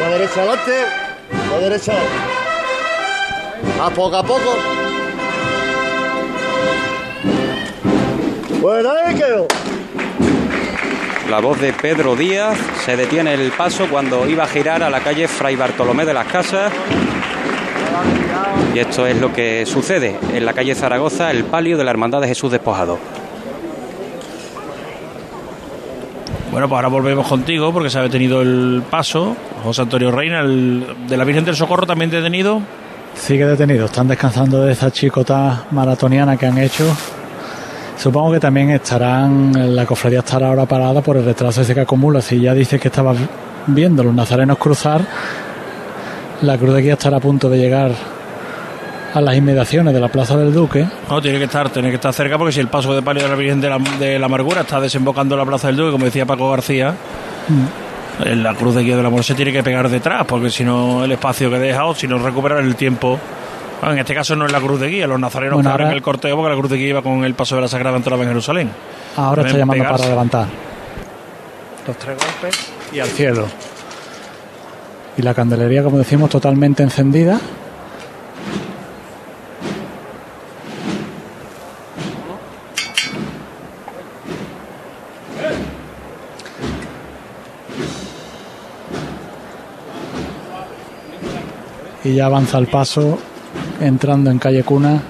[0.00, 0.72] La derecha adelante,
[1.50, 2.31] la derecha adelante.
[3.78, 4.56] Más poco a poco.
[8.60, 9.46] Bueno, ahí quedó.
[11.28, 15.00] La voz de Pedro Díaz se detiene el paso cuando iba a girar a la
[15.00, 16.72] calle Fray Bartolomé de las Casas.
[18.74, 22.20] Y esto es lo que sucede en la calle Zaragoza, el palio de la Hermandad
[22.20, 22.98] de Jesús Despojado.
[26.50, 29.34] Bueno, pues ahora volvemos contigo porque se ha detenido el paso.
[29.64, 32.60] José Antonio Reina, el de la Virgen del Socorro, también detenido.
[33.14, 36.84] Sigue detenido, están descansando de esa chicota maratoniana que han hecho.
[37.96, 42.20] Supongo que también estarán, la cofradía estará ahora parada por el retraso ese que acumula.
[42.20, 43.16] Si ya dices que estabas
[43.66, 45.02] viendo los nazarenos cruzar,
[46.40, 47.92] la cruz de guía estará a punto de llegar
[49.14, 50.86] a las inmediaciones de la Plaza del Duque.
[51.08, 53.28] No, tiene que estar, tiene que estar cerca porque si el paso de palio de
[53.28, 56.04] la Virgen de la, de la Amargura está desembocando en la Plaza del Duque, como
[56.06, 56.94] decía Paco García,
[57.48, 57.91] en
[58.24, 61.12] la cruz de guía del amor se tiene que pegar detrás, porque si no el
[61.12, 63.18] espacio que deja o si no recuperar el tiempo.
[63.80, 66.02] Bueno, en este caso no es la cruz de guía, los nazarenos Bueno, ahora- el
[66.02, 68.28] corteo porque la cruz de guía iba con el paso de la Sagrada Entrada en
[68.28, 68.70] Jerusalén.
[69.16, 69.98] Ahora está llamando pegarse.
[69.98, 70.46] para levantar.
[71.86, 73.46] Los tres golpes y al cielo.
[75.16, 77.40] Y la candelería, como decimos, totalmente encendida.
[92.12, 93.18] Ya avanza el paso,
[93.80, 95.00] entrando en calle Cuna.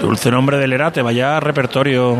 [0.00, 2.16] Dulce nombre del Erate, vaya repertorio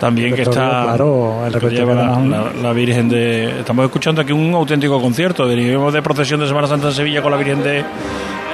[0.00, 3.84] también que está claro, el que repertorio lleva la, además- la- la Virgen de estamos
[3.84, 7.36] escuchando aquí un auténtico concierto derivamos de procesión de Semana Santa en Sevilla con la
[7.38, 7.84] Virgen de,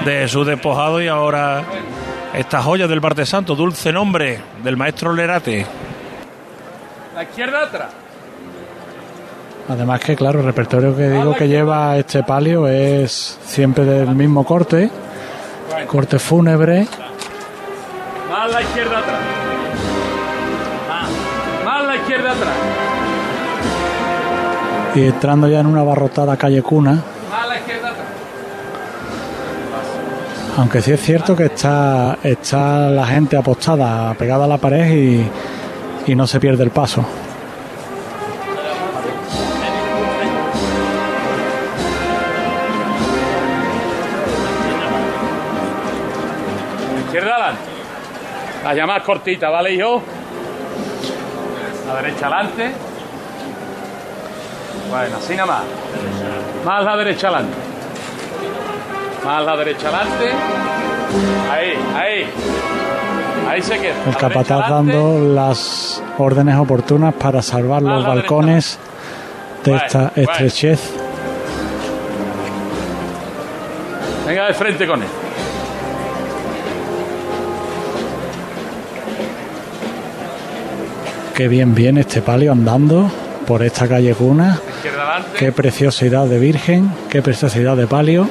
[0.04, 1.62] de Jesús despojado y ahora
[2.34, 5.64] esta joya del Martes Santo, dulce nombre del maestro Lerate.
[7.14, 7.88] La izquierda atrás.
[9.68, 14.44] Además que, claro, el repertorio que digo que lleva este palio es siempre del mismo
[14.44, 14.90] corte,
[15.88, 16.86] corte fúnebre,
[18.30, 19.20] Más la izquierda atrás.
[22.16, 22.54] Izquierda atrás.
[24.94, 28.06] y entrando ya en una barrotada calle cuna, Más la izquierda atrás.
[30.56, 35.30] aunque sí es cierto que está, está la gente apostada, pegada a la pared y,
[36.10, 37.04] y no se pierde el paso.
[48.64, 50.02] La llamas cortita, ¿vale, hijo?
[51.86, 52.72] La derecha adelante.
[54.90, 55.62] Bueno, así nada más.
[56.64, 57.56] Más la derecha adelante.
[59.24, 60.30] Más la derecha adelante.
[61.50, 62.26] Ahí, ahí.
[63.48, 63.94] Ahí se queda.
[64.06, 68.78] El capataz dando las órdenes oportunas para salvar los balcones
[69.64, 70.30] de Bueno, esta bueno.
[70.32, 70.92] estrechez.
[74.26, 75.08] Venga de frente con él.
[81.36, 83.10] Qué bien viene este palio andando
[83.46, 84.58] por esta calle cuna.
[85.38, 88.26] Qué preciosidad de virgen, qué preciosidad de palio.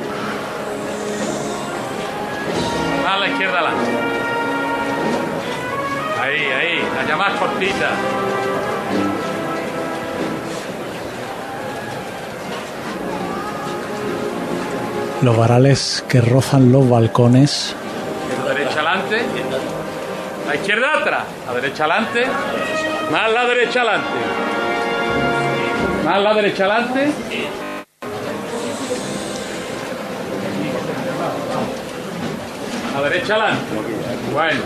[3.04, 3.92] Más la izquierda adelante.
[6.20, 6.80] Ahí, ahí.
[6.96, 7.92] La llamas cortita.
[15.22, 17.76] Los varales que rozan los balcones.
[18.44, 19.22] La derecha adelante.
[20.48, 21.24] La izquierda atrás.
[21.46, 22.26] La derecha adelante.
[23.12, 24.08] Más la derecha adelante.
[26.04, 27.12] Más la derecha adelante.
[32.94, 33.76] La derecha adelante.
[34.34, 34.62] Bueno.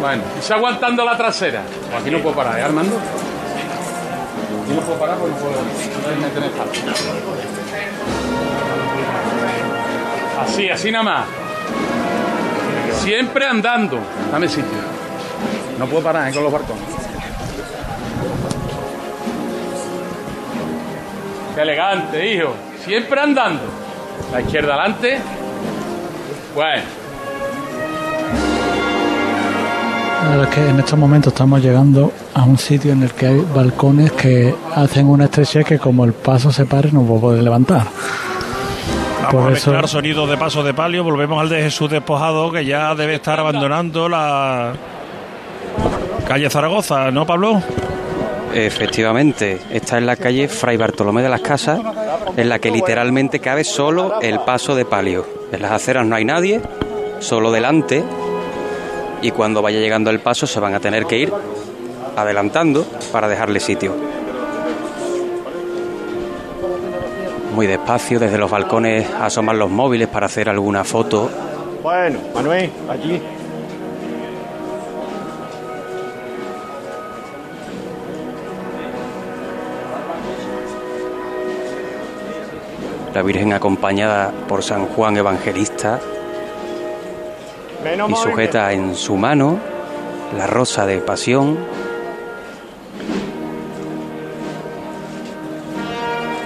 [0.00, 0.22] Bueno.
[0.38, 1.62] Y se aguantando la trasera.
[1.98, 2.96] Aquí no puedo parar, ¿eh, Armando?
[2.96, 5.56] Aquí no puedo parar porque no puedo.
[10.42, 11.26] Así, así nada más.
[13.02, 13.98] Siempre andando.
[14.32, 14.95] Dame sitio.
[15.78, 16.32] No puedo parar ¿eh?
[16.34, 16.82] con los barcones.
[21.54, 22.54] Qué elegante, hijo.
[22.84, 23.62] Siempre andando.
[24.32, 25.18] La izquierda adelante.
[26.54, 26.82] Bueno.
[30.22, 33.26] La verdad es que en estos momentos estamos llegando a un sitio en el que
[33.26, 37.42] hay balcones que hacen una estrechez que como el paso se pare no puedo poder
[37.44, 37.84] levantar.
[39.24, 41.04] Vamos Por a eso- mezclar sonidos de paso de palio.
[41.04, 44.72] Volvemos al de Jesús Despojado, que ya debe estar abandonando la
[46.26, 47.62] calle Zaragoza, ¿no, Pablo?
[48.52, 51.80] Efectivamente, esta es la calle Fray Bartolomé de las Casas,
[52.36, 55.26] en la que literalmente cabe solo el paso de palio.
[55.52, 56.60] En las aceras no hay nadie,
[57.20, 58.02] solo delante,
[59.22, 61.32] y cuando vaya llegando el paso se van a tener que ir
[62.16, 63.94] adelantando para dejarle sitio.
[67.54, 71.30] Muy despacio, desde los balcones asoman los móviles para hacer alguna foto.
[71.82, 73.22] Bueno, Manuel, allí.
[83.16, 85.98] La Virgen acompañada por San Juan Evangelista
[88.10, 89.58] y sujeta en su mano
[90.36, 91.56] la rosa de pasión.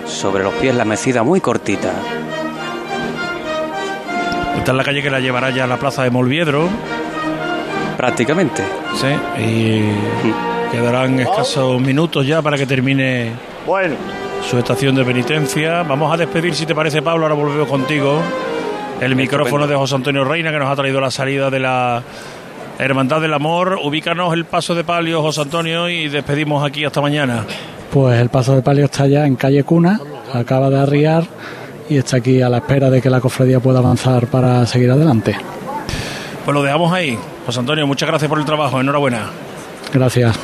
[0.06, 1.90] Sobre los pies la mecida muy cortita.
[4.56, 6.68] Esta es la calle que la llevará ya a la plaza de Molviedro.
[7.96, 8.62] Prácticamente.
[8.94, 13.32] Sí, y quedarán escasos minutos ya para que termine
[13.66, 13.96] Bueno,
[14.48, 15.82] su estación de penitencia.
[15.82, 17.24] Vamos a despedir, si te parece, Pablo.
[17.24, 18.20] Ahora volvemos contigo.
[19.00, 22.02] El micrófono de José Antonio Reina, que nos ha traído la salida de la
[22.78, 23.78] Hermandad del Amor.
[23.82, 27.44] Ubícanos el paso de palio, José Antonio, y despedimos aquí hasta mañana.
[27.90, 30.00] Pues el paso de palio está ya en calle Cuna,
[30.32, 31.24] acaba de arriar
[31.88, 35.36] y está aquí a la espera de que la cofradía pueda avanzar para seguir adelante.
[36.44, 37.18] Pues lo dejamos ahí.
[37.46, 38.80] José Antonio, muchas gracias por el trabajo.
[38.80, 39.30] Enhorabuena.
[39.92, 40.38] Gracias.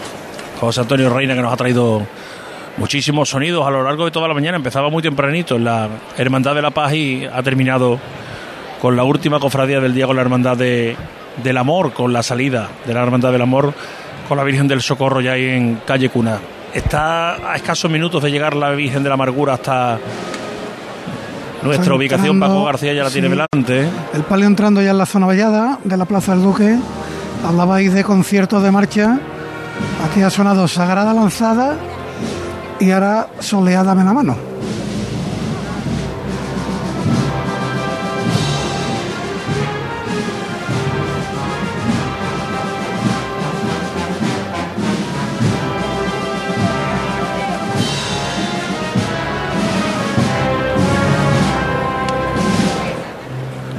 [0.60, 2.02] José Antonio Reina, que nos ha traído
[2.78, 4.56] muchísimos sonidos a lo largo de toda la mañana.
[4.56, 7.98] Empezaba muy tempranito en la Hermandad de la Paz y ha terminado
[8.80, 10.96] con la última cofradía del día con la Hermandad de,
[11.42, 13.74] del Amor, con la salida de la Hermandad del Amor
[14.26, 16.38] con la Virgen del Socorro ya ahí en calle Cuna.
[16.74, 19.98] Está a escasos minutos de llegar la Virgen de la Amargura hasta
[21.62, 22.38] nuestra ubicación.
[22.38, 23.88] Paco García ya la tiene delante.
[24.12, 26.76] El palio entrando ya en la zona vallada de la Plaza del Duque.
[27.46, 29.18] Hablabais de conciertos de marcha.
[30.04, 31.76] Aquí ha sonado Sagrada Lanzada
[32.80, 34.36] y ahora Soleá dame la mano.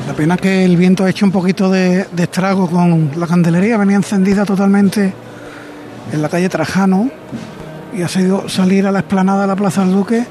[0.07, 3.77] La pena que el viento ha hecho un poquito de, de estrago con la candelería,
[3.77, 5.13] venía encendida totalmente
[6.11, 7.11] en la calle Trajano
[7.97, 10.23] y ha sido salir a la explanada de la Plaza del Duque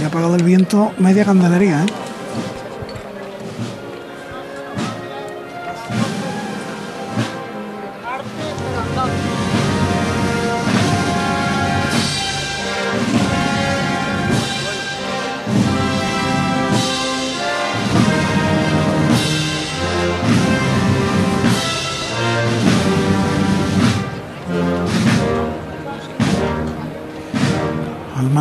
[0.00, 1.84] y ha apagado el viento media candelería.
[1.84, 2.03] ¿eh?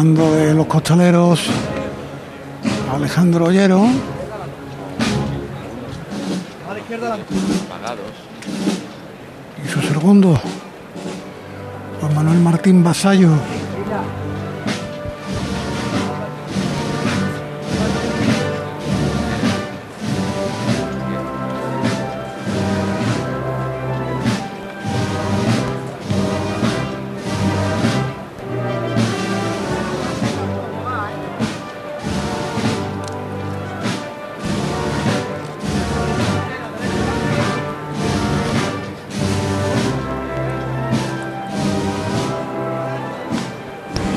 [0.04, 1.45] Mando de los costaleros
[2.93, 3.86] Alejandro Ollero.
[9.64, 10.38] Y su segundo
[12.01, 13.30] Juan Manuel Martín Basallo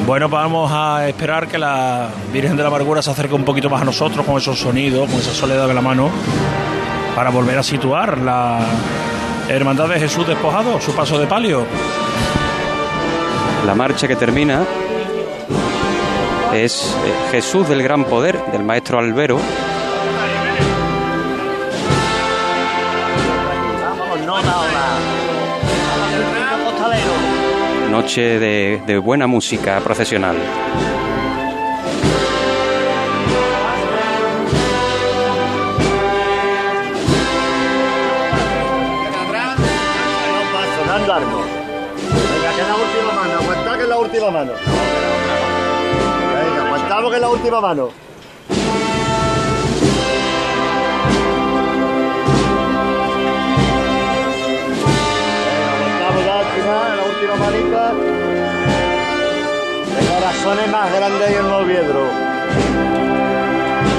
[0.07, 3.69] Bueno, pues vamos a esperar que la Virgen de la Amargura se acerque un poquito
[3.69, 6.11] más a nosotros con esos sonidos, con esa soledad de la mano,
[7.17, 8.61] para volver a situar la
[9.49, 11.67] Hermandad de Jesús despojado, su paso de palio.
[13.67, 14.63] La marcha que termina
[16.55, 19.41] es eh, Jesús del Gran Poder del maestro Albero.
[27.97, 30.37] Noche de, buena música procesional.
[40.77, 41.39] Sonando armo.
[41.39, 42.69] Venga, que es
[43.89, 43.97] la
[47.31, 48.06] última mano.
[57.17, 57.93] Última manita.
[59.95, 62.11] De corazones más grandes y en Noviedro.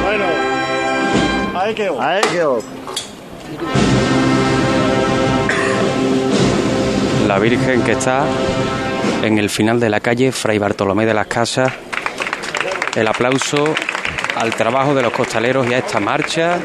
[0.03, 0.25] Bueno,
[1.55, 2.01] ahí quedó.
[2.01, 2.59] Ahí quedó.
[7.27, 8.23] La Virgen que está
[9.23, 11.73] en el final de la calle Fray Bartolomé de las Casas.
[12.95, 13.73] El aplauso
[14.35, 16.59] al trabajo de los costaleros y a esta marcha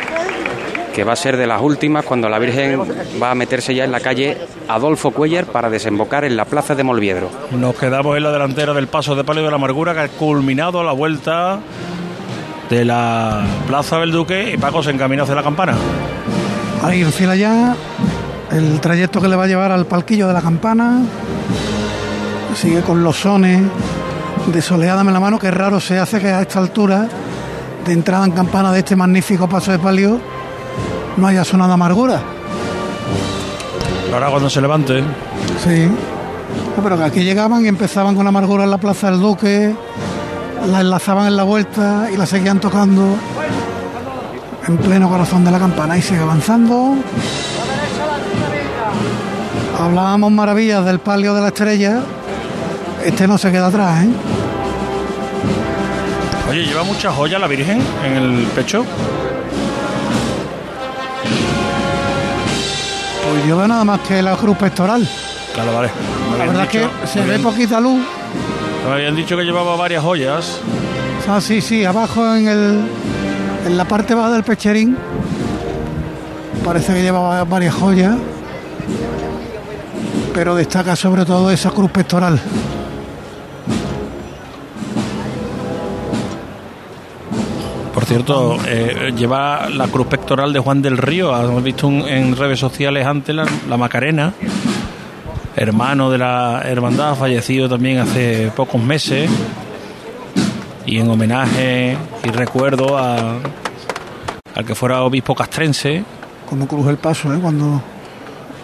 [0.92, 2.80] que va a ser de las últimas cuando la Virgen
[3.20, 4.38] va a meterse ya en la calle
[4.68, 7.30] Adolfo Cuellar para desembocar en la plaza de Molviedro.
[7.52, 10.82] Nos quedamos en la delantera del paso de palio de la amargura que ha culminado
[10.84, 11.60] la vuelta
[12.68, 15.74] de la Plaza del Duque y Paco se encamina hacia la campana.
[16.82, 17.74] Ahí enfila ya
[18.50, 21.02] el trayecto que le va a llevar al palquillo de la campana.
[22.54, 23.62] Sigue con los sones
[24.46, 27.08] de soleada en la mano, que raro se hace que a esta altura
[27.86, 30.20] de entrada en campana de este magnífico paso de palio
[31.16, 32.20] no haya sonado amargura.
[34.12, 35.02] Ahora cuando se levante.
[35.64, 35.86] Sí.
[36.76, 39.74] No, pero que aquí llegaban y empezaban con amargura en la Plaza del Duque,
[40.70, 43.16] la enlazaban en la vuelta y la seguían tocando
[44.68, 46.94] en pleno corazón de la campana y sigue avanzando.
[49.78, 52.00] Hablábamos maravillas del palio de la estrella.
[53.04, 54.10] Este no se queda atrás, ¿eh?
[56.50, 58.84] Oye, lleva mucha joya la Virgen en el pecho.
[63.52, 65.06] Yo veo nada más que la cruz pectoral.
[65.52, 65.90] Claro, vale.
[66.38, 68.00] La verdad dicho- es que se ve poquita luz.
[68.88, 70.58] Me habían dicho que llevaba varias joyas.
[71.28, 72.80] Ah, sí, sí, abajo en el
[73.66, 74.96] en la parte baja del pecherín
[76.64, 78.14] parece que llevaba varias joyas,
[80.32, 82.40] pero destaca sobre todo esa cruz pectoral.
[87.94, 91.36] Por cierto, eh, lleva la cruz pectoral de Juan del Río.
[91.38, 94.32] Hemos visto un- en redes sociales antes la, la Macarena,
[95.56, 99.30] hermano de la hermandad, fallecido también hace pocos meses.
[100.86, 103.36] Y en homenaje y recuerdo a,
[104.54, 106.02] al que fuera obispo castrense,
[106.48, 107.38] Como cruje el paso, ¿eh?
[107.40, 107.80] cuando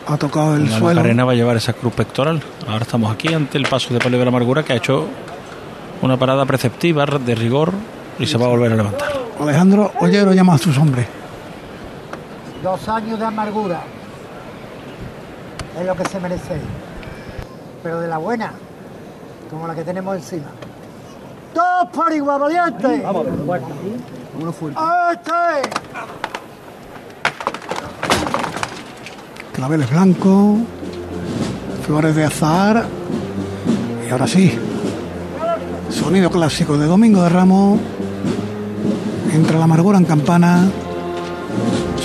[0.09, 0.95] ha tocado el la suelo.
[1.01, 2.43] Macarena va a llevar esa cruz pectoral.
[2.67, 5.07] Ahora estamos aquí ante el paso de Palio de la Amargura que ha hecho
[6.03, 7.73] una parada preceptiva de rigor
[8.19, 9.18] y se va a volver a levantar.
[9.41, 11.07] Alejandro Ollero llama a sus hombres.
[12.63, 13.83] Dos años de amargura
[15.79, 16.61] es lo que se merece,
[17.83, 18.53] pero de la buena,
[19.49, 20.49] como la que tenemos encima.
[21.55, 23.01] Dos por igual, valiente.
[23.03, 23.67] Vamos, fuerte.
[24.41, 24.81] Uno fuerte.
[25.13, 25.33] Este.
[29.53, 30.59] Claveles blancos,
[31.87, 32.87] flores de azahar.
[34.07, 34.59] Y ahora sí,
[35.91, 37.79] sonido clásico de Domingo de Ramos.
[39.33, 40.71] Entra la amargura en campana,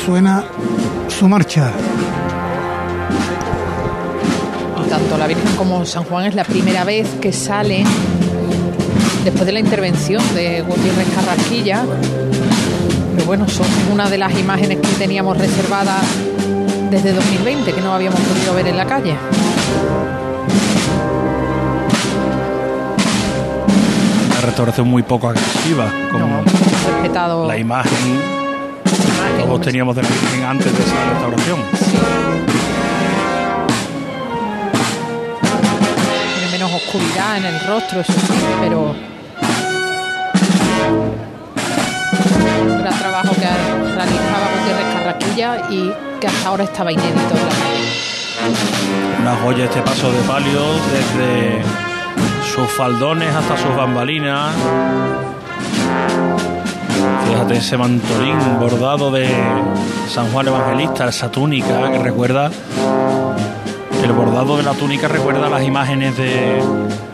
[0.05, 0.43] suena
[1.07, 1.71] su marcha.
[4.89, 7.85] Tanto la Virgen como San Juan es la primera vez que salen
[9.23, 11.85] después de la intervención de Gutiérrez Carrasquilla.
[13.13, 16.03] Pero bueno, son una de las imágenes que teníamos reservadas
[16.91, 19.15] desde 2020, que no habíamos podido ver en la calle.
[24.53, 27.47] Restauración muy poco agresiva, como Respetado.
[27.47, 28.21] la imagen
[29.35, 31.59] que todos teníamos de la Virgen antes de esa restauración.
[36.35, 38.93] Tiene menos oscuridad en el rostro, eso sí, pero.
[42.61, 43.47] Un gran trabajo que
[43.95, 47.33] realizaba Gutiérrez Carrasquilla y que hasta ahora estaba inédito.
[49.19, 51.92] Una joya este paso de palio, desde
[52.53, 54.53] sus faldones hasta sus bambalinas.
[57.27, 59.27] Fíjate ese mantolín bordado de
[60.07, 62.51] San Juan Evangelista, esa túnica que recuerda.
[64.03, 66.61] El bordado de la túnica recuerda las imágenes de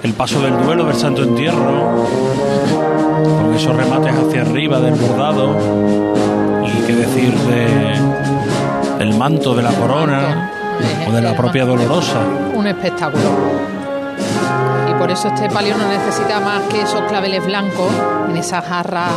[0.04, 2.06] el paso del duelo del Santo Entierro,
[3.24, 5.56] con esos remates hacia arriba del bordado,
[6.66, 10.52] y qué decir de el manto de la corona
[11.08, 12.20] o de la propia dolorosa.
[12.54, 13.79] Un espectáculo.
[14.90, 17.92] Y por eso este palio no necesita más que esos claveles blancos
[18.30, 19.12] en esas jarras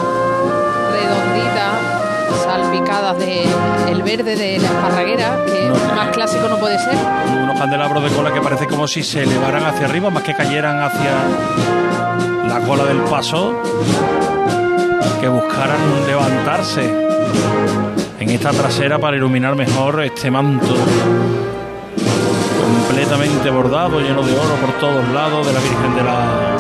[0.93, 3.45] redonditas, salpicadas de
[3.89, 6.95] el verde de la esparraguera, que más clásico no puede ser.
[7.43, 10.83] Unos candelabros de cola que parece como si se elevaran hacia arriba, más que cayeran
[10.83, 11.13] hacia
[12.49, 13.55] la cola del paso,
[15.21, 16.83] que buscaran levantarse
[18.19, 20.75] en esta trasera para iluminar mejor este manto
[22.73, 26.57] completamente bordado, lleno de oro por todos lados de la Virgen de la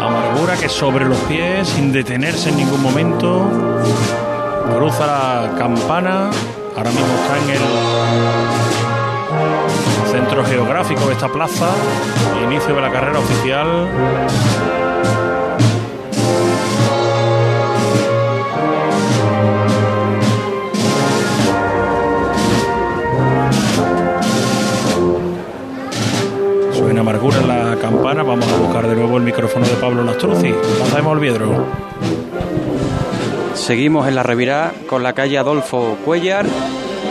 [0.00, 3.50] Amargura, que sobre los pies, sin detenerse en ningún momento,
[4.76, 6.30] cruza la campana,
[6.76, 7.62] ahora mismo está en el
[10.10, 11.68] centro geográfico de esta plaza,
[12.44, 13.88] inicio de la carrera oficial.
[27.04, 30.54] Amargura en la campana, vamos a buscar de nuevo el micrófono de Pablo Lastruzzi.
[30.80, 31.66] Pasamos el Viedro.
[33.52, 36.46] Seguimos en la revirá con la calle Adolfo Cuellar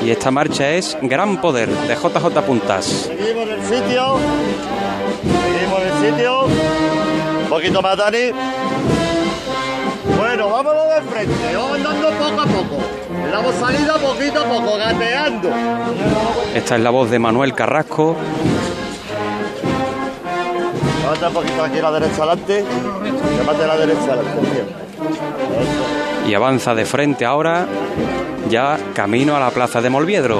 [0.03, 2.85] y esta marcha es Gran Poder de JJ Puntas.
[2.85, 4.17] Seguimos en el sitio.
[5.53, 6.45] Seguimos en el sitio.
[6.45, 8.31] Un poquito más, Dani.
[10.17, 11.55] Bueno, vámonos de frente.
[11.55, 12.77] Vamos andando poco a poco.
[13.23, 15.49] Le damos salida poquito a poco, gateando.
[16.55, 18.17] Esta es la voz de Manuel Carrasco.
[21.13, 22.65] Levanta un poquito aquí a la derecha adelante.
[23.37, 24.39] Levanta a la derecha adelante.
[24.41, 24.65] Bien.
[25.61, 26.29] Eso.
[26.29, 27.67] y avanza de frente ahora,
[28.49, 30.39] ya camino a la plaza de Molviedro.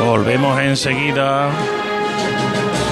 [0.00, 1.50] Volvemos enseguida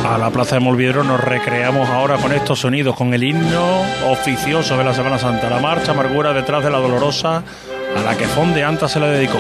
[0.07, 1.03] a la Plaza de Molviedro.
[1.03, 5.49] Nos recreamos ahora con estos sonidos, con el himno oficioso de la Semana Santa.
[5.49, 7.43] La marcha amargura detrás de la dolorosa,
[7.97, 9.39] a la que Fonde Anta se le dedicó.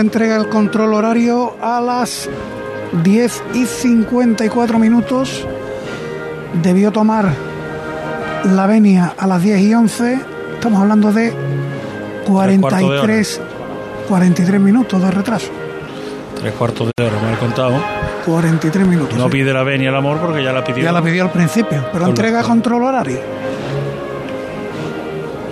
[0.00, 2.26] Entrega el control horario a las
[3.04, 5.46] 10 y 54 minutos.
[6.62, 7.30] Debió tomar
[8.44, 10.20] la venia a las 10 y 11.
[10.54, 11.34] Estamos hablando de
[12.26, 13.40] 43,
[14.08, 15.50] 43 minutos de retraso.
[16.40, 17.74] Tres cuartos de hora, me he contado.
[18.24, 19.18] 43 minutos.
[19.18, 19.32] No sí.
[19.32, 20.82] pide la venia el amor porque ya la pidió.
[20.82, 23.20] Ya la pidió al principio, pero Con entrega control horario.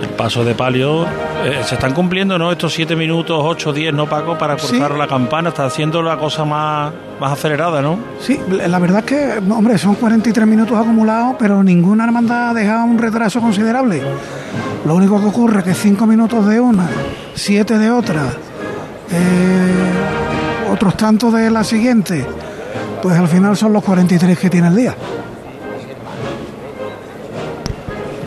[0.01, 1.05] El paso de palio.
[1.43, 2.51] Eh, se están cumpliendo, ¿no?
[2.51, 4.37] Estos siete minutos, 8, 10, ¿no, Paco?
[4.37, 5.49] Para cruzar la campana.
[5.49, 7.97] Está haciendo la cosa más, más acelerada, ¿no?
[8.19, 12.85] Sí, la verdad es que, hombre, son 43 minutos acumulados, pero ninguna hermandad ha dejado
[12.85, 14.01] un retraso considerable.
[14.85, 16.87] Lo único que ocurre es que 5 minutos de una,
[17.35, 18.23] 7 de otra,
[19.11, 22.25] eh, otros tantos de la siguiente,
[23.01, 24.95] pues al final son los 43 que tiene el día.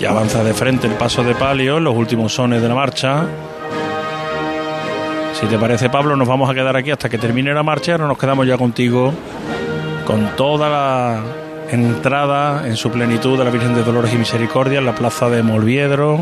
[0.03, 3.25] Ya avanza de frente el paso de palio, los últimos sones de la marcha.
[5.33, 7.93] Si te parece, Pablo, nos vamos a quedar aquí hasta que termine la marcha.
[7.93, 9.13] Ahora nos quedamos ya contigo
[10.05, 11.23] con toda la
[11.71, 15.45] entrada en su plenitud de la Virgen de Dolores y Misericordia en la plaza de
[15.45, 16.19] Molviedro.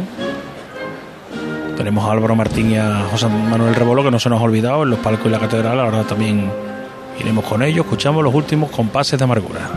[1.78, 4.82] Tenemos a Álvaro Martín y a José Manuel Rebolo, que no se nos ha olvidado,
[4.82, 5.80] en los palcos y la catedral.
[5.80, 6.52] Ahora también
[7.18, 7.86] iremos con ellos.
[7.86, 9.70] Escuchamos los últimos compases de amargura.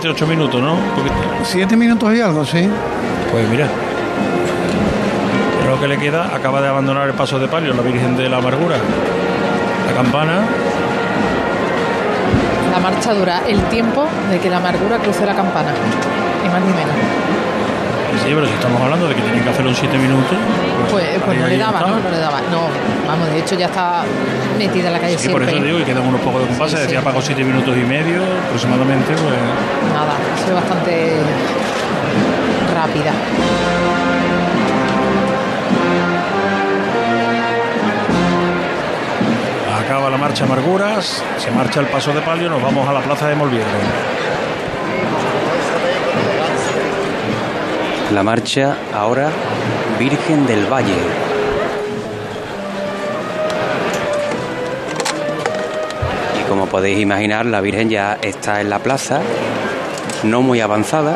[0.00, 0.76] 7, 8 minutos, ¿no?
[0.94, 1.10] Porque...
[1.42, 2.66] 7 minutos y algo, sí.
[3.30, 3.68] Pues mira.
[5.66, 8.38] Lo que le queda, acaba de abandonar el paso de palio, la Virgen de la
[8.38, 8.76] Amargura.
[9.86, 10.40] La campana.
[12.72, 15.70] La marcha dura el tiempo de que la amargura cruce la campana,
[16.42, 16.96] ni más ni menos.
[18.18, 20.36] Sí, pero si estamos hablando de que tienen que hacerlo en siete minutos.
[20.90, 21.80] Pues, pues no ahí le daba.
[21.80, 22.00] ¿no?
[22.00, 22.40] No le daba.
[22.50, 22.68] No,
[23.06, 24.02] vamos, de hecho ya está
[24.58, 26.78] metida en la calle Sí, por eso digo que quedan unos pocos de compases.
[26.80, 26.86] Sí.
[26.86, 29.12] Decía Paco siete minutos y medio aproximadamente.
[29.12, 31.16] Pues Nada, sido bastante
[32.74, 33.12] rápida.
[39.90, 43.26] acaba la marcha amarguras, se marcha el paso de palio, nos vamos a la plaza
[43.26, 43.66] de Molviedro.
[48.12, 49.30] La marcha ahora
[49.96, 50.96] Virgen del Valle.
[56.40, 59.20] Y como podéis imaginar, la Virgen ya está en la plaza,
[60.24, 61.14] no muy avanzada.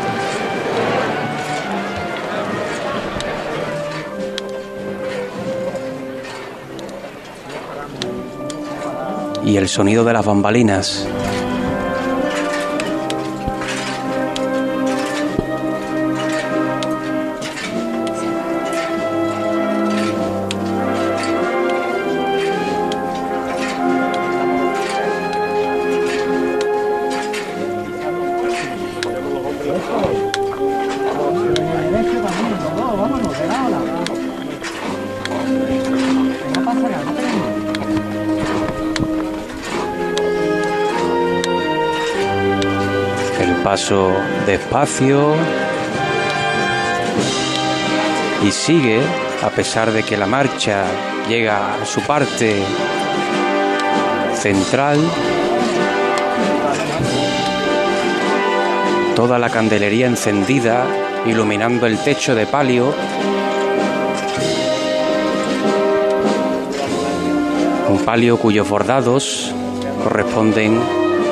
[9.45, 11.09] Y el sonido de las bambalinas.
[43.85, 45.35] Despacio
[48.43, 49.03] y sigue
[49.43, 50.87] a pesar de que la marcha
[51.29, 52.63] llega a su parte
[54.33, 54.99] central.
[59.15, 60.87] Toda la candelería encendida,
[61.27, 62.95] iluminando el techo de palio.
[67.91, 69.53] Un palio cuyos bordados
[70.03, 70.81] corresponden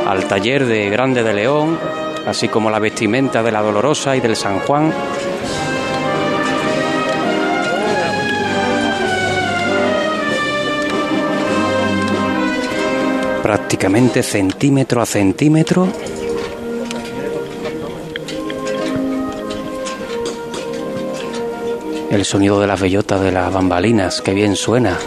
[0.07, 1.79] al taller de Grande de León,
[2.27, 4.93] así como la vestimenta de la Dolorosa y del San Juan.
[13.43, 15.89] Prácticamente centímetro a centímetro.
[22.11, 24.99] El sonido de las bellotas de las bambalinas, que bien suena.